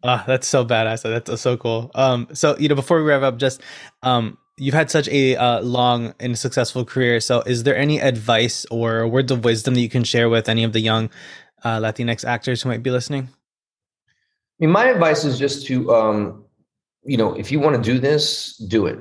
Ah, 0.04 0.24
that's 0.26 0.48
so 0.48 0.66
badass. 0.66 1.04
That's 1.04 1.40
so 1.40 1.56
cool. 1.58 1.92
Um, 1.94 2.30
so 2.34 2.58
you 2.58 2.68
know, 2.68 2.76
before 2.76 2.98
we 2.98 3.04
wrap 3.04 3.22
up, 3.22 3.38
just 3.38 3.62
um, 4.02 4.40
you've 4.58 4.74
had 4.74 4.92
such 4.92 5.08
a 5.10 5.36
uh, 5.36 5.62
long 5.62 6.14
and 6.20 6.38
successful 6.38 6.84
career. 6.84 7.20
So, 7.20 7.42
is 7.42 7.64
there 7.64 7.78
any 7.78 8.00
advice 8.00 8.66
or 8.72 9.08
words 9.08 9.32
of 9.32 9.44
wisdom 9.44 9.76
that 9.76 9.82
you 9.82 9.90
can 9.90 10.04
share 10.04 10.30
with 10.30 10.50
any 10.50 10.64
of 10.64 10.74
the 10.74 10.80
young 10.80 11.10
uh, 11.64 11.80
Latinx 11.80 12.26
actors 12.26 12.62
who 12.62 12.70
might 12.70 12.84
be 12.84 12.92
listening? 12.92 13.30
I 14.60 14.66
mean, 14.66 14.72
my 14.72 14.86
advice 14.86 15.24
is 15.24 15.38
just 15.38 15.68
to, 15.68 15.94
um, 15.94 16.46
you 17.04 17.18
know, 17.18 17.34
if 17.36 17.52
you 17.52 17.60
want 17.60 17.76
to 17.76 17.82
do 17.82 18.00
this, 18.00 18.58
do 18.58 18.88
it. 18.88 19.00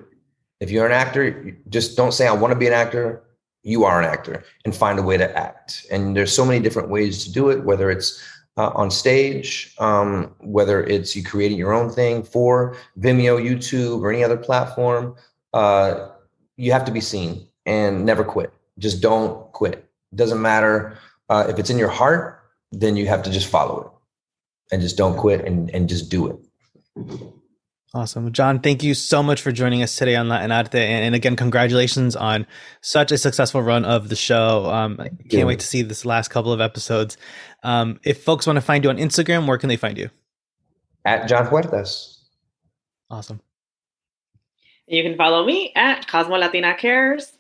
If 0.61 0.71
you're 0.71 0.87
an 0.87 0.92
actor, 0.92 1.57
just 1.69 1.97
don't 1.97 2.12
say, 2.12 2.27
I 2.27 2.33
want 2.33 2.53
to 2.53 2.59
be 2.59 2.66
an 2.66 2.73
actor. 2.73 3.23
You 3.62 3.85
are 3.85 4.01
an 4.01 4.07
actor 4.07 4.45
and 4.64 4.75
find 4.75 4.99
a 4.99 5.03
way 5.03 5.16
to 5.16 5.37
act. 5.37 5.87
And 5.90 6.16
there's 6.16 6.33
so 6.33 6.45
many 6.45 6.61
different 6.61 6.88
ways 6.88 7.25
to 7.25 7.33
do 7.33 7.51
it, 7.51 7.64
whether 7.64 7.90
it's 7.90 8.23
uh, 8.57 8.71
on 8.75 8.90
stage, 8.90 9.75
um, 9.79 10.35
whether 10.40 10.85
it's 10.85 11.16
you 11.16 11.23
creating 11.23 11.59
your 11.59 11.73
own 11.73 11.90
thing 11.90 12.23
for 12.23 12.77
Vimeo, 12.99 13.42
YouTube, 13.42 14.01
or 14.01 14.12
any 14.12 14.25
other 14.25 14.37
platform, 14.37 15.14
uh, 15.57 16.11
you 16.57 16.71
have 16.73 16.85
to 16.85 16.92
be 16.92 17.01
seen 17.01 17.49
and 17.64 18.05
never 18.05 18.25
quit. 18.25 18.53
Just 18.79 19.01
don't 19.01 19.51
quit. 19.53 19.88
Doesn't 20.14 20.42
matter 20.42 20.99
uh, 21.31 21.47
if 21.49 21.59
it's 21.59 21.71
in 21.71 21.79
your 21.79 21.88
heart, 21.88 22.42
then 22.73 22.97
you 22.97 23.07
have 23.07 23.23
to 23.23 23.31
just 23.31 23.49
follow 23.49 23.81
it 23.81 24.75
and 24.75 24.83
just 24.83 24.99
don't 24.99 25.16
quit 25.16 25.45
and, 25.47 25.71
and 25.71 25.88
just 25.88 26.11
do 26.11 26.27
it. 26.29 26.37
Awesome. 27.95 28.31
Jon, 28.33 28.59
thank 28.61 28.83
you 28.83 28.92
so 28.92 29.23
much 29.23 29.40
for 29.40 29.51
joining 29.51 29.83
us 29.83 29.97
today 29.97 30.16
on 30.16 30.29
Latin 30.29 30.53
Arte. 30.53 30.79
And, 30.79 31.07
and 31.07 31.14
again, 31.14 31.37
congratulations 31.37 32.14
on 32.14 32.47
such 32.83 33.11
a 33.11 33.16
successful 33.16 33.62
run 33.62 33.87
of 33.87 34.11
the 34.11 34.16
show. 34.16 34.66
Um, 34.66 34.99
I 35.01 35.09
can't 35.31 35.47
wait 35.47 35.61
to 35.61 35.66
see 35.66 35.81
this 35.81 36.05
last 36.05 36.29
couple 36.29 36.53
of 36.53 36.61
episodes. 36.61 37.16
Um, 37.62 37.99
if 38.05 38.23
folks 38.23 38.47
want 38.47 38.59
to 38.59 38.61
find 38.61 38.85
you 38.85 38.90
on 38.90 38.99
Instagram, 38.99 39.47
where 39.47 39.57
can 39.57 39.71
they 39.71 39.79
find 39.79 39.97
you? 39.97 40.11
At 41.07 41.29
Jon 41.29 41.47
Huertas. 41.47 42.19
Awesome. 43.09 43.40
You 44.87 45.03
can 45.03 45.16
follow 45.16 45.44
me 45.44 45.72
at 45.75 46.07
Cosmo 46.07 46.37
Latina 46.37 46.75
Cares. 46.75 47.36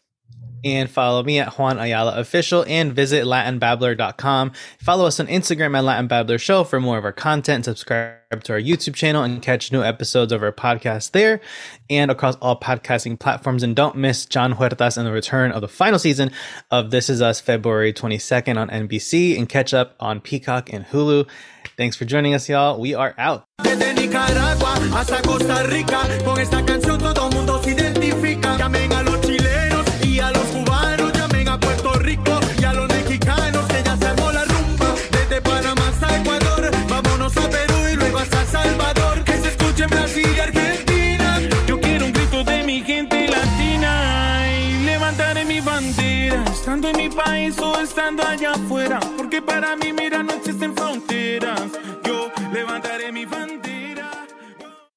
And 0.66 0.90
follow 0.90 1.22
me 1.22 1.38
at 1.38 1.56
Juan 1.56 1.78
Ayala 1.78 2.18
Official 2.18 2.64
and 2.66 2.92
visit 2.92 3.24
LatinBabbler.com. 3.24 4.50
Follow 4.80 5.06
us 5.06 5.20
on 5.20 5.28
Instagram 5.28 5.78
at 5.78 5.84
Latin 5.84 6.08
Babbler 6.08 6.38
Show 6.38 6.64
for 6.64 6.80
more 6.80 6.98
of 6.98 7.04
our 7.04 7.12
content. 7.12 7.66
Subscribe 7.66 8.42
to 8.42 8.52
our 8.52 8.60
YouTube 8.60 8.96
channel 8.96 9.22
and 9.22 9.40
catch 9.40 9.70
new 9.70 9.84
episodes 9.84 10.32
of 10.32 10.42
our 10.42 10.50
podcast 10.50 11.12
there 11.12 11.40
and 11.88 12.10
across 12.10 12.34
all 12.42 12.58
podcasting 12.58 13.16
platforms. 13.16 13.62
And 13.62 13.76
don't 13.76 13.94
miss 13.94 14.26
Jon 14.26 14.54
Huertas 14.54 14.98
and 14.98 15.06
the 15.06 15.12
return 15.12 15.52
of 15.52 15.60
the 15.60 15.68
final 15.68 16.00
season 16.00 16.32
of 16.72 16.90
This 16.90 17.08
Is 17.08 17.22
Us 17.22 17.38
February 17.38 17.92
22nd 17.92 18.56
on 18.56 18.68
NBC 18.68 19.38
and 19.38 19.48
catch 19.48 19.72
up 19.72 19.94
on 20.00 20.20
Peacock 20.20 20.72
and 20.72 20.84
Hulu. 20.86 21.28
Thanks 21.76 21.94
for 21.94 22.06
joining 22.06 22.34
us, 22.34 22.48
y'all. 22.48 22.80
We 22.80 22.92
are 22.92 23.14
out. 23.18 23.44
paraíso 47.16 47.80
estando 47.80 48.22
allá 48.22 48.52
afuera. 48.52 49.00
Porque 49.16 49.40
para 49.40 49.74
mí, 49.76 49.92
mira, 49.92 50.22
no 50.22 50.34
existen 50.34 50.74
fronteras. 50.74 51.62